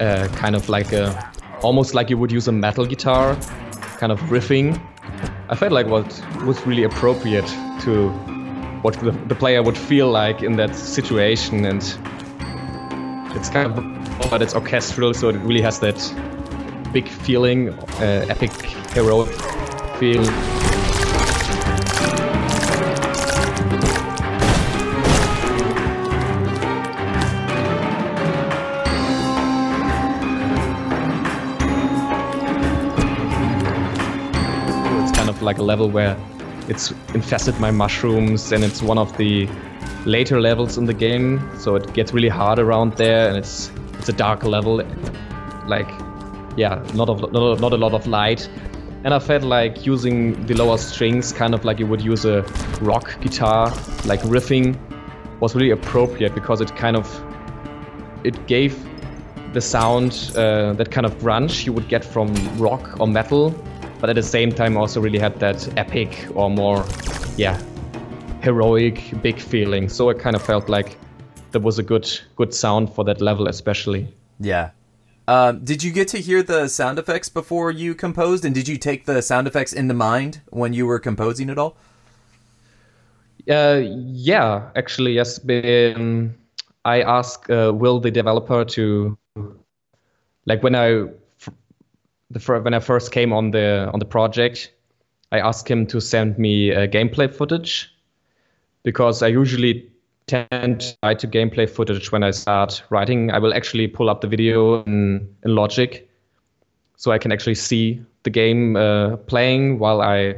[0.00, 3.34] uh, kind of like a almost like you would use a metal guitar
[3.98, 4.80] kind of riffing.
[5.48, 6.06] I felt like what
[6.44, 7.46] was really appropriate
[7.82, 8.10] to
[8.82, 11.82] what the, the player would feel like in that situation and
[13.36, 15.96] it's kind of but it's orchestral so it really has that
[17.02, 17.68] big feeling,
[18.00, 18.50] uh, epic,
[18.94, 19.28] heroic
[19.98, 20.22] feel.
[35.02, 36.16] It's kind of like a level where
[36.66, 39.46] it's infested by mushrooms and it's one of the
[40.06, 44.08] later levels in the game so it gets really hard around there and it's it's
[44.08, 44.82] a dark level
[45.66, 46.05] like
[46.56, 48.48] yeah, not, of, not, not a lot of light.
[49.04, 52.42] And I felt like using the lower strings, kind of like you would use a
[52.80, 53.70] rock guitar,
[54.04, 54.76] like riffing,
[55.40, 57.06] was really appropriate because it kind of
[58.24, 58.76] it gave
[59.52, 63.54] the sound uh, that kind of grunge you would get from rock or metal,
[64.00, 66.84] but at the same time also really had that epic or more,
[67.36, 67.60] yeah,
[68.42, 69.88] heroic, big feeling.
[69.88, 70.98] So it kind of felt like
[71.52, 74.08] there was a good good sound for that level, especially.
[74.40, 74.70] Yeah,
[75.28, 78.76] um, did you get to hear the sound effects before you composed, and did you
[78.76, 81.76] take the sound effects into mind when you were composing it all?
[83.48, 85.40] Uh, yeah, actually, yes.
[85.48, 86.34] Um,
[86.84, 89.18] I asked uh, Will, the developer, to
[90.46, 91.06] like when I
[92.30, 94.72] the when I first came on the on the project,
[95.32, 97.92] I asked him to send me uh, gameplay footage
[98.82, 99.90] because I usually
[100.26, 103.30] tend to write to gameplay footage when I start writing.
[103.30, 106.08] I will actually pull up the video in, in Logic
[106.96, 110.36] so I can actually see the game uh, playing while I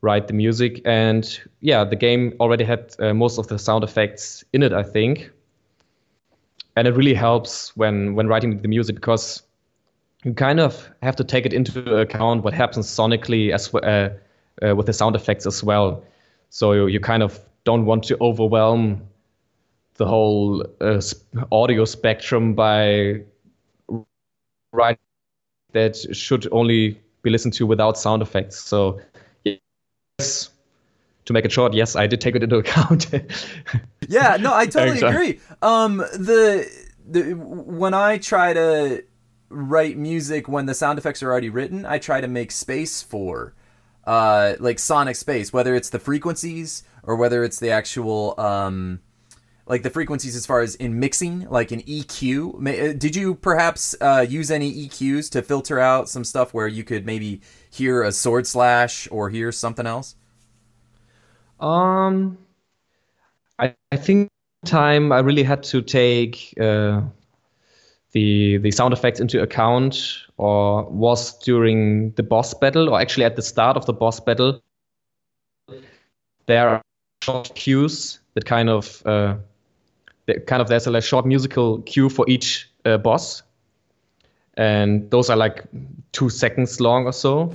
[0.00, 0.80] write the music.
[0.84, 4.82] And yeah, the game already had uh, most of the sound effects in it, I
[4.82, 5.30] think.
[6.76, 9.42] And it really helps when, when writing the music because
[10.24, 14.10] you kind of have to take it into account what happens sonically as uh,
[14.66, 16.02] uh, with the sound effects as well.
[16.50, 19.02] So you, you kind of don't want to overwhelm
[19.96, 21.02] the whole uh,
[21.52, 23.20] audio spectrum by
[24.72, 24.98] writing
[25.72, 28.58] that should only be listened to without sound effects.
[28.60, 29.00] So,
[29.44, 30.50] yes,
[31.24, 33.10] to make it short, yes, I did take it into account.
[34.08, 35.40] yeah, no, I totally agree.
[35.60, 36.70] Um, the
[37.08, 39.02] the when I try to
[39.48, 43.54] write music when the sound effects are already written, I try to make space for
[44.06, 49.00] uh, like sonic space, whether it's the frequencies or whether it's the actual um,
[49.66, 52.54] like the frequencies as far as in mixing, like an EQ.
[52.56, 56.84] Uh, did you perhaps uh, use any EQs to filter out some stuff where you
[56.84, 57.40] could maybe
[57.70, 60.14] hear a sword slash or hear something else?
[61.58, 62.38] Um,
[63.58, 64.28] I, I think
[64.64, 67.00] time I really had to take uh,
[68.12, 69.96] the the sound effects into account
[70.36, 74.60] or was during the boss battle or actually at the start of the boss battle
[76.46, 76.82] there
[77.22, 79.36] short cues that kind of uh,
[80.46, 83.42] kind of there's a like, short musical cue for each uh, boss.
[84.54, 85.64] And those are like
[86.12, 87.52] two seconds long or so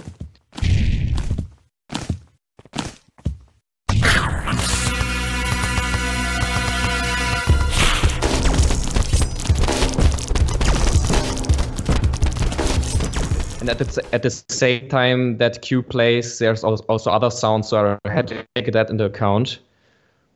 [13.72, 18.10] at the, at the same time that cue plays, there's also other sounds, so I
[18.10, 19.60] had to take that into account.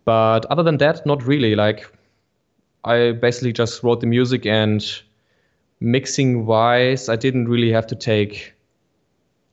[0.05, 1.55] But other than that, not really.
[1.55, 1.85] Like,
[2.85, 4.83] I basically just wrote the music and
[5.81, 8.53] mixing wise, I didn't really have to take,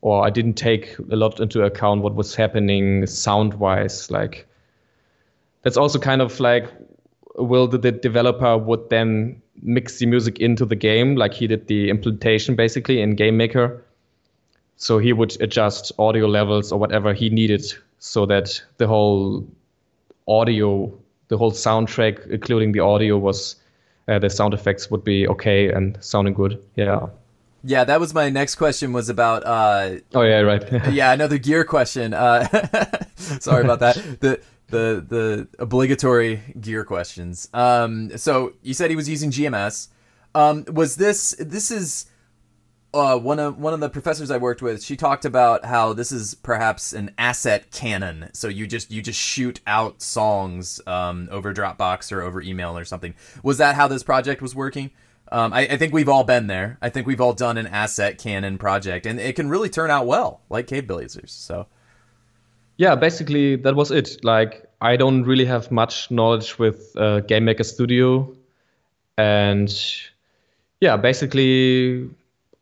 [0.01, 4.11] or I didn't take a lot into account what was happening sound wise.
[4.11, 4.47] Like,
[5.63, 6.69] that's also kind of like,
[7.35, 11.67] will the, the developer would then mix the music into the game, like he did
[11.67, 13.85] the implementation basically in Game Maker.
[14.77, 17.65] So he would adjust audio levels or whatever he needed
[17.99, 19.47] so that the whole
[20.27, 20.93] audio,
[21.29, 23.57] the whole soundtrack, including the audio, was
[24.09, 26.61] uh, the sound effects would be okay and sounding good.
[26.75, 27.07] Yeah.
[27.65, 28.93] Yeah, that was my next question.
[28.93, 29.45] Was about.
[29.45, 30.65] Uh, oh yeah, right.
[30.93, 32.13] yeah, another gear question.
[32.13, 32.49] Uh,
[33.17, 33.95] sorry about that.
[34.21, 34.41] The
[34.73, 37.49] the the obligatory gear questions.
[37.55, 39.89] Um, so you said he was using GMS.
[40.35, 42.07] Um, was this this is
[42.95, 46.13] uh, one of one of the professors I worked with, she talked about how this
[46.13, 48.29] is perhaps an asset cannon.
[48.33, 52.85] So you just you just shoot out songs um, over Dropbox or over email or
[52.85, 53.15] something.
[53.43, 54.91] Was that how this project was working?
[55.31, 56.77] Um, I, I, think we've all been there.
[56.83, 60.07] I think we've all done an asset cannon project, and it can really turn out
[60.07, 61.33] well, like Cave Blazers.
[61.33, 61.69] So,
[62.77, 64.23] yeah, basically that was it.
[64.25, 68.35] Like I don't really have much knowledge with uh, Game Maker Studio,
[69.17, 69.73] and
[70.81, 72.09] yeah, basically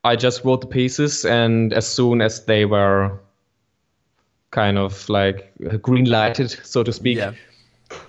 [0.04, 3.18] I just wrote the pieces, and as soon as they were
[4.50, 5.52] kind of like
[5.82, 7.32] green lighted, so to speak, yeah.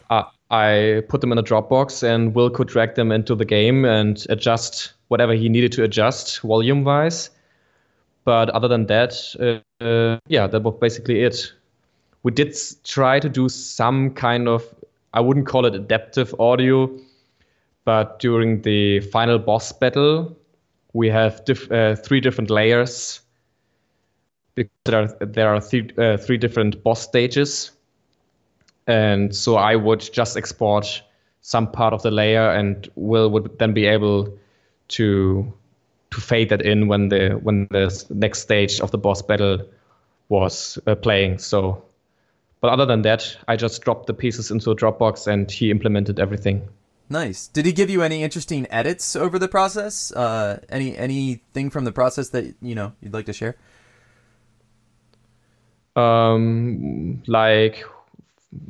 [0.10, 3.86] uh, I put them in a Dropbox, and Will could drag them into the game
[3.86, 7.30] and adjust whatever he needed to adjust volume wise.
[8.24, 11.54] But other than that, uh, uh, yeah, that was basically it.
[12.24, 14.64] We did try to do some kind of,
[15.14, 16.90] I wouldn't call it adaptive audio,
[17.86, 20.38] but during the final boss battle,
[20.94, 23.22] we have diff- uh, three different layers.
[24.56, 24.68] There
[25.04, 27.72] are, there are th- uh, three different boss stages.
[28.88, 31.02] And so I would just export
[31.42, 34.38] some part of the layer and Will would then be able
[34.90, 35.54] to
[36.12, 39.66] to fade that in when the when the next stage of the boss battle
[40.30, 41.38] was uh, playing.
[41.40, 41.84] So,
[42.62, 46.20] but other than that, I just dropped the pieces into a Dropbox and he implemented
[46.20, 46.68] everything.
[47.10, 47.48] Nice.
[47.48, 50.14] Did he give you any interesting edits over the process?
[50.14, 53.58] Uh, any anything from the process that you know you'd like to share?
[55.98, 57.84] Um, like,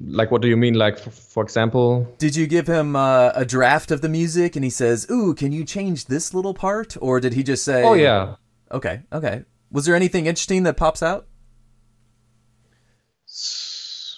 [0.07, 0.73] like what do you mean?
[0.73, 4.65] Like, for, for example, did you give him uh, a draft of the music and
[4.65, 7.93] he says, "Ooh, can you change this little part?" Or did he just say, "Oh
[7.93, 8.37] yeah"?
[8.71, 9.43] Okay, okay.
[9.69, 11.27] Was there anything interesting that pops out?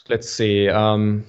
[0.10, 0.68] Let's see.
[0.70, 1.26] Um,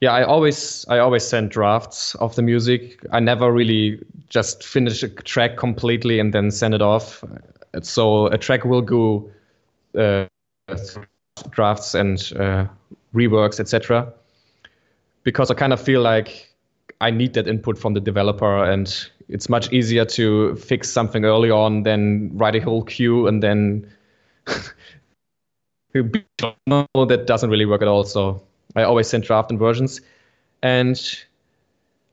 [0.00, 2.98] yeah, I always I always send drafts of the music.
[3.12, 7.24] I never really just finish a track completely and then send it off.
[7.82, 9.30] So a track will go
[9.96, 10.26] uh,
[11.50, 12.66] drafts and uh,
[13.14, 14.12] reworks, etc.
[15.22, 16.52] Because I kind of feel like
[17.00, 18.92] I need that input from the developer, and
[19.28, 23.90] it's much easier to fix something early on than write a whole cue and then.
[25.94, 28.04] that doesn't really work at all.
[28.04, 28.42] So
[28.76, 30.00] I always send draft and versions.
[30.62, 31.00] And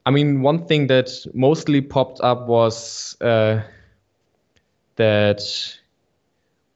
[0.06, 3.62] I mean, one thing that mostly popped up was uh,
[4.96, 5.42] that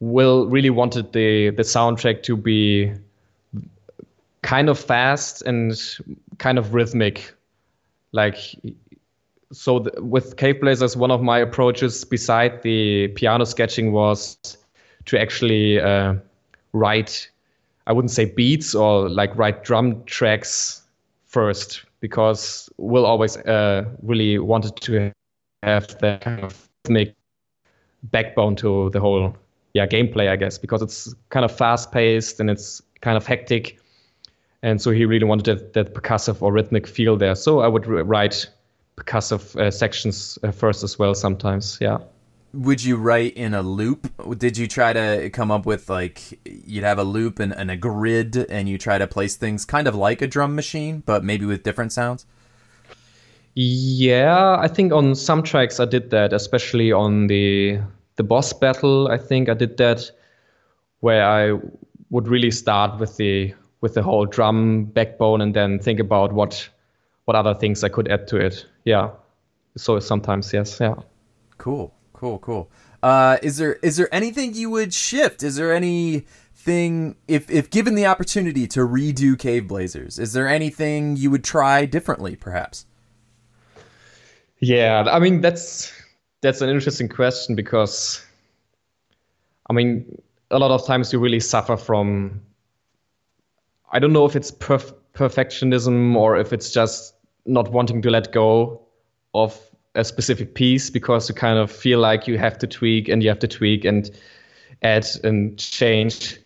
[0.00, 2.92] Will really wanted the the soundtrack to be
[4.42, 5.80] kind of fast and
[6.38, 7.34] kind of rhythmic,
[8.12, 8.38] like.
[9.52, 14.36] So with Cave Blazers, one of my approaches beside the piano sketching was
[15.04, 16.14] to actually uh,
[16.74, 17.30] write
[17.86, 20.82] I wouldn't say beats or like write drum tracks
[21.26, 25.12] first because Will always uh, really wanted to
[25.62, 27.14] have that kind of rhythmic
[28.04, 29.34] backbone to the whole
[29.72, 33.78] yeah gameplay I guess because it's kind of fast paced and it's kind of hectic.
[34.62, 37.34] And so he really wanted that, that percussive or rhythmic feel there.
[37.34, 38.48] So I would write
[38.96, 41.98] percussive uh, sections uh, first as well sometimes yeah
[42.54, 44.08] would you write in a loop?
[44.38, 47.76] Did you try to come up with like you'd have a loop and, and, a
[47.76, 51.44] grid and you try to place things kind of like a drum machine, but maybe
[51.44, 52.26] with different sounds?
[53.54, 57.80] Yeah, I think on some tracks I did that, especially on the
[58.16, 59.08] the boss battle.
[59.08, 60.10] I think I did that
[61.00, 61.58] where I
[62.10, 66.68] would really start with the with the whole drum backbone and then think about what
[67.26, 68.66] what other things I could add to it.
[68.84, 69.10] Yeah.
[69.76, 70.94] So sometimes yes, yeah.
[71.58, 72.70] Cool cool, cool.
[73.02, 75.42] Uh, is there is there anything you would shift?
[75.42, 80.18] Is there anything if if given the opportunity to redo Cave Blazers?
[80.18, 82.86] Is there anything you would try differently, perhaps?
[84.60, 85.92] Yeah, I mean that's
[86.40, 88.24] that's an interesting question because
[89.68, 92.40] I mean a lot of times you really suffer from
[93.92, 98.32] I don't know if it's perf- perfectionism or if it's just not wanting to let
[98.32, 98.80] go
[99.34, 99.60] of
[99.94, 103.28] a specific piece because you kind of feel like you have to tweak and you
[103.28, 104.10] have to tweak and
[104.82, 106.38] add and change.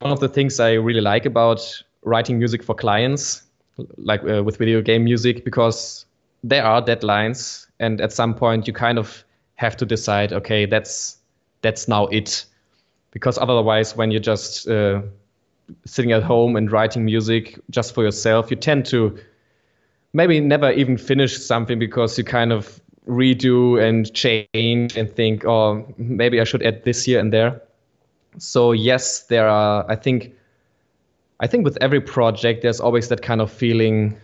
[0.00, 3.42] One of the things I really like about writing music for clients,
[3.96, 6.06] like uh, with video game music, because
[6.44, 9.24] there are deadlines, and at some point you kind of
[9.56, 11.18] have to decide, okay, that's
[11.62, 12.44] that's now it,
[13.10, 15.02] because otherwise, when you're just uh,
[15.84, 19.18] sitting at home and writing music just for yourself, you tend to
[20.12, 25.86] maybe never even finish something because you kind of redo and change and think, oh,
[25.96, 27.60] maybe I should add this here and there.
[28.38, 29.84] So yes, there are.
[29.88, 30.32] I think,
[31.40, 34.16] I think with every project, there's always that kind of feeling,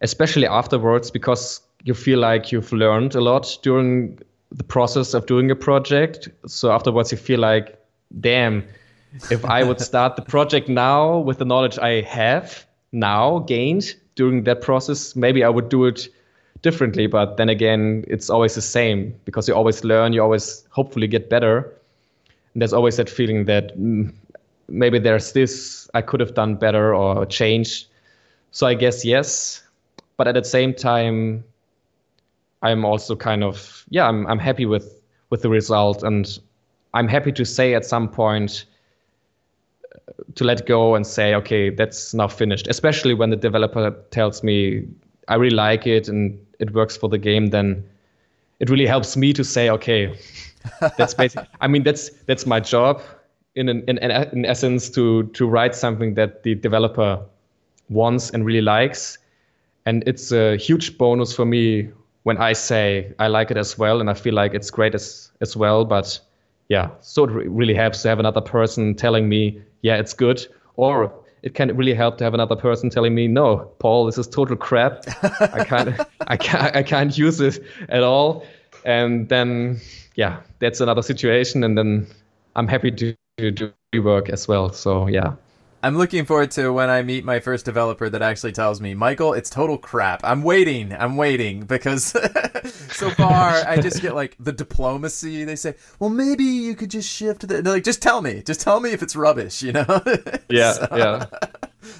[0.00, 4.18] especially afterwards, because you feel like you've learned a lot during
[4.50, 6.28] the process of doing a project.
[6.46, 7.78] So afterwards, you feel like,
[8.20, 8.64] damn,
[9.30, 14.44] if I would start the project now with the knowledge I have now gained during
[14.44, 16.08] that process, maybe I would do it
[16.62, 17.06] differently.
[17.06, 21.28] But then again, it's always the same because you always learn, you always hopefully get
[21.28, 21.72] better.
[22.54, 24.12] And there's always that feeling that mm,
[24.68, 27.86] maybe there's this I could have done better or changed.
[28.50, 29.62] So I guess yes,
[30.16, 31.44] but at the same time,
[32.62, 35.00] I'm also kind of yeah, I'm I'm happy with
[35.30, 36.38] with the result, and
[36.94, 38.66] I'm happy to say at some point
[40.34, 42.66] to let go and say okay, that's now finished.
[42.68, 44.86] Especially when the developer tells me
[45.28, 47.84] I really like it and it works for the game, then
[48.60, 50.18] it really helps me to say okay,
[50.96, 51.48] that's basically.
[51.60, 53.02] I mean that's that's my job
[53.54, 57.20] in an, in in essence to to write something that the developer
[57.88, 59.18] wants and really likes
[59.86, 61.90] and it's a huge bonus for me
[62.22, 65.30] when I say I like it as well and I feel like it's great as
[65.40, 65.84] as well.
[65.84, 66.20] But
[66.72, 70.46] yeah, so it really helps to have another person telling me, yeah, it's good,
[70.76, 71.12] or
[71.42, 74.56] it can really help to have another person telling me, no, Paul, this is total
[74.56, 75.04] crap.
[75.40, 78.46] I can't, I can't, I can't use it at all.
[78.86, 79.82] And then,
[80.14, 81.62] yeah, that's another situation.
[81.62, 82.06] And then
[82.56, 84.72] I'm happy to, to do rework as well.
[84.72, 85.34] So yeah.
[85.84, 89.34] I'm looking forward to when I meet my first developer that actually tells me, Michael,
[89.34, 90.20] it's total crap.
[90.22, 90.92] I'm waiting.
[90.92, 92.04] I'm waiting because
[92.92, 95.44] so far I just get like the diplomacy.
[95.44, 97.62] They say, well, maybe you could just shift the.
[97.62, 98.42] They're like, just tell me.
[98.42, 99.84] Just tell me if it's rubbish, you know?
[100.48, 101.26] Yeah, so, yeah.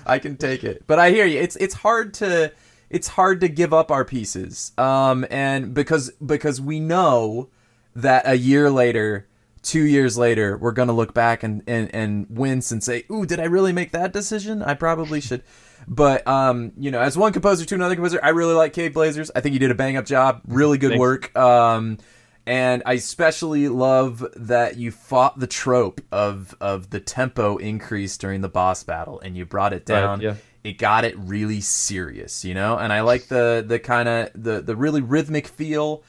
[0.05, 0.85] I can take it.
[0.87, 1.41] But I hear you.
[1.41, 2.53] It's it's hard to
[2.91, 4.73] it's hard to give up our pieces.
[4.77, 7.49] Um, and because because we know
[7.97, 9.27] that a year later
[9.63, 13.41] two years later, we're gonna look back and, and, and wince and say, "Ooh, did
[13.41, 14.63] I really make that decision?
[14.63, 15.43] I probably should."
[15.89, 19.31] But um, you know, as one composer to another composer, I really like Cave Blazers.
[19.35, 21.01] I think you did a bang up job, really good Thanks.
[21.01, 21.37] work.
[21.37, 21.99] Um,
[22.47, 28.41] and I especially love that you fought the trope of of the tempo increase during
[28.41, 30.19] the boss battle, and you brought it down.
[30.19, 30.35] Right, yeah.
[30.65, 32.77] It got it really serious, you know.
[32.79, 36.03] And I like the the kind of the the really rhythmic feel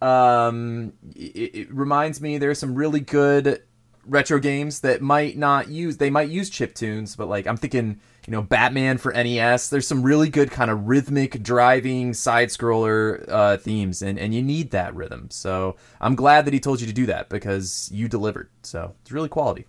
[0.00, 3.62] um, it, it reminds me there's some really good
[4.08, 8.00] retro games that might not use they might use chip tunes, but like I'm thinking,
[8.26, 9.70] you know, Batman for NES.
[9.70, 14.42] There's some really good kind of rhythmic driving side scroller uh, themes, and and you
[14.42, 15.28] need that rhythm.
[15.30, 18.50] So I'm glad that he told you to do that because you delivered.
[18.62, 19.66] So it's really quality.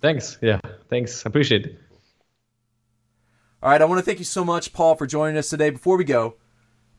[0.00, 0.38] Thanks.
[0.42, 0.60] Yeah.
[0.88, 1.24] Thanks.
[1.24, 1.78] I appreciate it.
[3.62, 3.80] All right.
[3.80, 5.70] I want to thank you so much, Paul, for joining us today.
[5.70, 6.36] Before we go,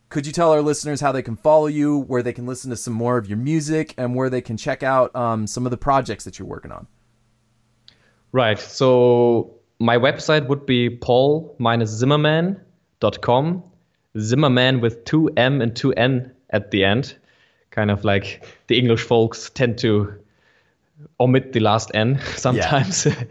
[0.10, 2.78] could you tell our listeners how they can follow you, where they can listen to
[2.78, 5.78] some more of your music, and where they can check out um, some of the
[5.78, 6.88] projects that you're working on?
[8.32, 8.60] Right.
[8.60, 13.64] So my website would be paul-zimmermann.com.
[14.20, 17.16] Zimmermann with two M and two N at the end.
[17.70, 20.14] Kind of like the English folks tend to
[21.20, 23.06] omit the last N sometimes.
[23.06, 23.24] Yeah.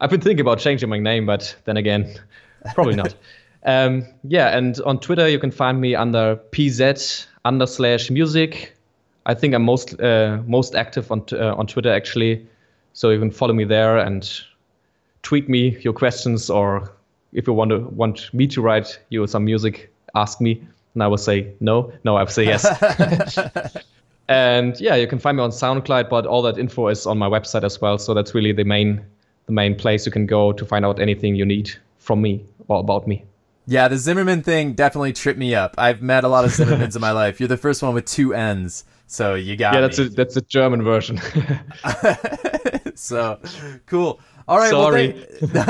[0.00, 2.12] I've been thinking about changing my name, but then again,
[2.74, 3.14] probably not.
[3.64, 8.76] Um, yeah, and on Twitter you can find me under pz under slash music.
[9.26, 12.46] I think I'm most uh, most active on uh, on Twitter actually,
[12.92, 14.28] so you can follow me there and
[15.22, 16.90] tweet me your questions or
[17.32, 20.62] if you want to want me to write you some music, ask me,
[20.94, 21.92] and I will say no.
[22.04, 22.66] No, I will say yes.
[24.28, 27.28] and yeah, you can find me on SoundCloud, but all that info is on my
[27.28, 27.98] website as well.
[27.98, 29.04] So that's really the main
[29.46, 32.80] the main place you can go to find out anything you need from me or
[32.80, 33.24] about me.
[33.70, 35.74] Yeah, the Zimmermann thing definitely tripped me up.
[35.76, 37.38] I've met a lot of Zimmermans in my life.
[37.38, 39.74] You're the first one with two N's, so you got.
[39.74, 40.06] Yeah, that's me.
[40.06, 41.20] a that's a German version.
[42.94, 43.38] so
[43.84, 44.20] cool.
[44.48, 44.70] All right.
[44.70, 45.22] Sorry.
[45.42, 45.64] Well,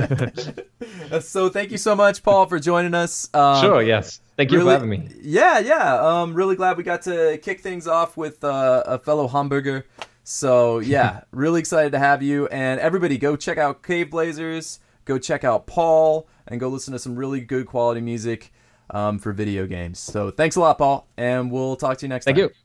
[0.00, 1.22] thank...
[1.22, 3.32] so thank you so much, Paul, for joining us.
[3.32, 3.82] Um, sure.
[3.82, 4.20] Yes.
[4.36, 5.08] Thank you really, for having me.
[5.22, 6.00] Yeah, yeah.
[6.00, 9.86] Um, really glad we got to kick things off with uh, a fellow Hamburger.
[10.24, 12.48] So yeah, really excited to have you.
[12.48, 14.80] And everybody, go check out Cave Blazers.
[15.06, 18.52] Go check out Paul and go listen to some really good quality music
[18.90, 20.00] um, for video games.
[20.00, 22.48] So thanks a lot, Paul, and we'll talk to you next Thank time.
[22.48, 22.62] Thank you.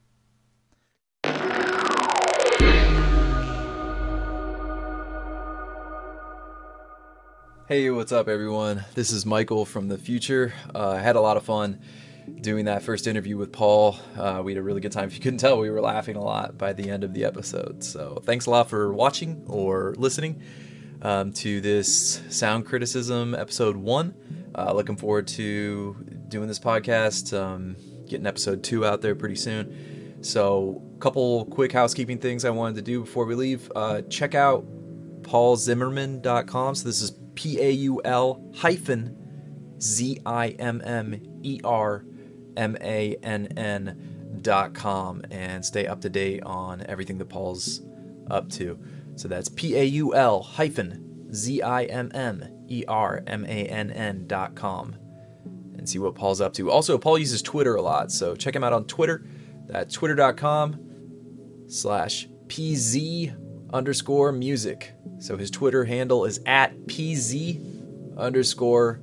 [7.68, 8.86] Hey, what's up, everyone?
[8.96, 10.52] This is Michael from the future.
[10.74, 11.80] Uh, I had a lot of fun
[12.42, 13.98] doing that first interview with Paul.
[14.18, 15.06] Uh, we had a really good time.
[15.06, 17.84] If you couldn't tell, we were laughing a lot by the end of the episode.
[17.84, 20.42] So, thanks a lot for watching or listening
[21.02, 24.14] um, to this sound criticism episode one.
[24.56, 25.96] Uh, looking forward to
[26.28, 27.76] doing this podcast, um,
[28.08, 30.18] getting episode two out there pretty soon.
[30.22, 33.72] So, a couple quick housekeeping things I wanted to do before we leave.
[33.76, 34.66] Uh, check out
[35.24, 36.76] paulzimmermann.com.
[36.76, 39.18] So, this is P A U L hyphen
[39.82, 42.06] Z I M M E R
[42.58, 47.82] M A N N dot com and stay up to date on everything that Paul's
[48.30, 48.80] up to.
[49.16, 53.66] So that's P A U L hyphen Z I M M E R M A
[53.66, 54.96] N N dot com
[55.82, 56.70] and see what Paul's up to.
[56.70, 59.26] Also, Paul uses Twitter a lot, so check him out on Twitter.
[59.68, 60.80] That's twitter.com
[61.68, 63.36] slash PZ
[63.74, 64.94] underscore music.
[65.20, 69.02] So his Twitter handle is at PZ underscore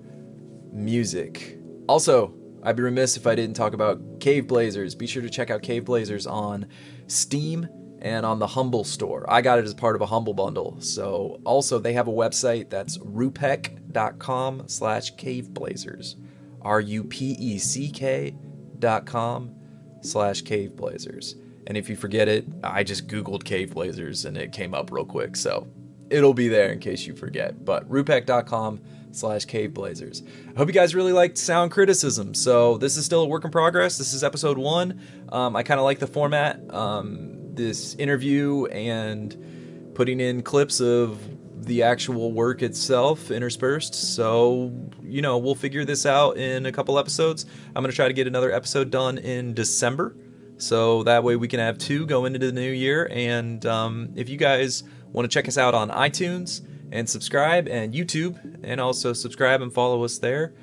[0.73, 1.59] music.
[1.89, 4.95] Also, I'd be remiss if I didn't talk about Cave Blazers.
[4.95, 6.67] Be sure to check out Cave Blazers on
[7.07, 7.69] Steam
[8.01, 9.25] and on the Humble store.
[9.29, 10.77] I got it as part of a Humble bundle.
[10.81, 16.17] So also they have a website that's rupeck.com slash caveblazers.
[16.63, 18.35] R-U-P-E-C-K
[18.79, 19.55] dot com
[20.01, 21.35] slash caveblazers.
[21.67, 25.05] And if you forget it, I just Googled cave blazers and it came up real
[25.05, 25.37] quick.
[25.37, 25.69] So
[26.11, 27.65] it'll be there in case you forget.
[27.65, 28.81] But rupeck.com
[29.11, 30.23] slash cave blazers.
[30.55, 32.35] I hope you guys really liked sound criticism.
[32.35, 33.99] So this is still a work in progress.
[33.99, 35.01] This is episode one.
[35.31, 36.61] Um, I kind of like the format.
[36.73, 41.19] Um, this interview and putting in clips of
[41.67, 43.95] the actual work itself interspersed.
[43.95, 47.45] So, you know, we'll figure this out in a couple episodes.
[47.77, 50.17] I'm going to try to get another episode done in December.
[50.57, 53.11] So that way we can have two going into the new year.
[53.13, 54.83] And um, if you guys
[55.13, 59.73] want to check us out on iTunes and subscribe and YouTube, and also subscribe and
[59.73, 60.55] follow us there.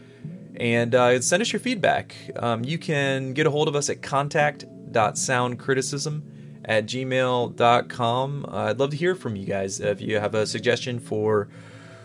[0.55, 2.15] And uh, send us your feedback.
[2.37, 6.21] Um, you can get a hold of us at contact.soundcriticism
[6.66, 8.45] at gmail.com.
[8.47, 9.80] Uh, I'd love to hear from you guys.
[9.80, 11.47] If you have a suggestion for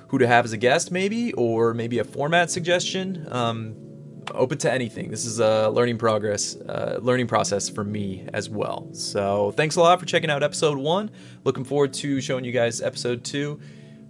[0.08, 3.76] who to have as a guest, maybe, or maybe a format suggestion, um,
[4.34, 5.10] open to anything.
[5.10, 8.88] This is a learning progress, uh, learning process for me as well.
[8.92, 11.10] So thanks a lot for checking out episode one.
[11.44, 13.60] Looking forward to showing you guys episode two,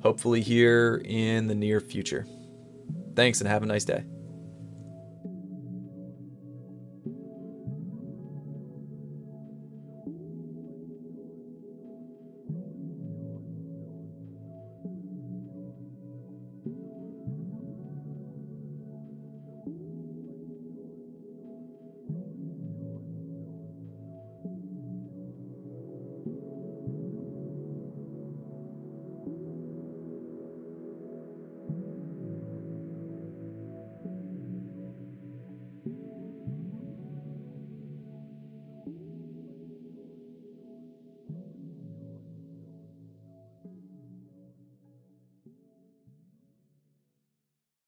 [0.03, 2.27] hopefully here in the near future.
[3.15, 4.05] Thanks and have a nice day.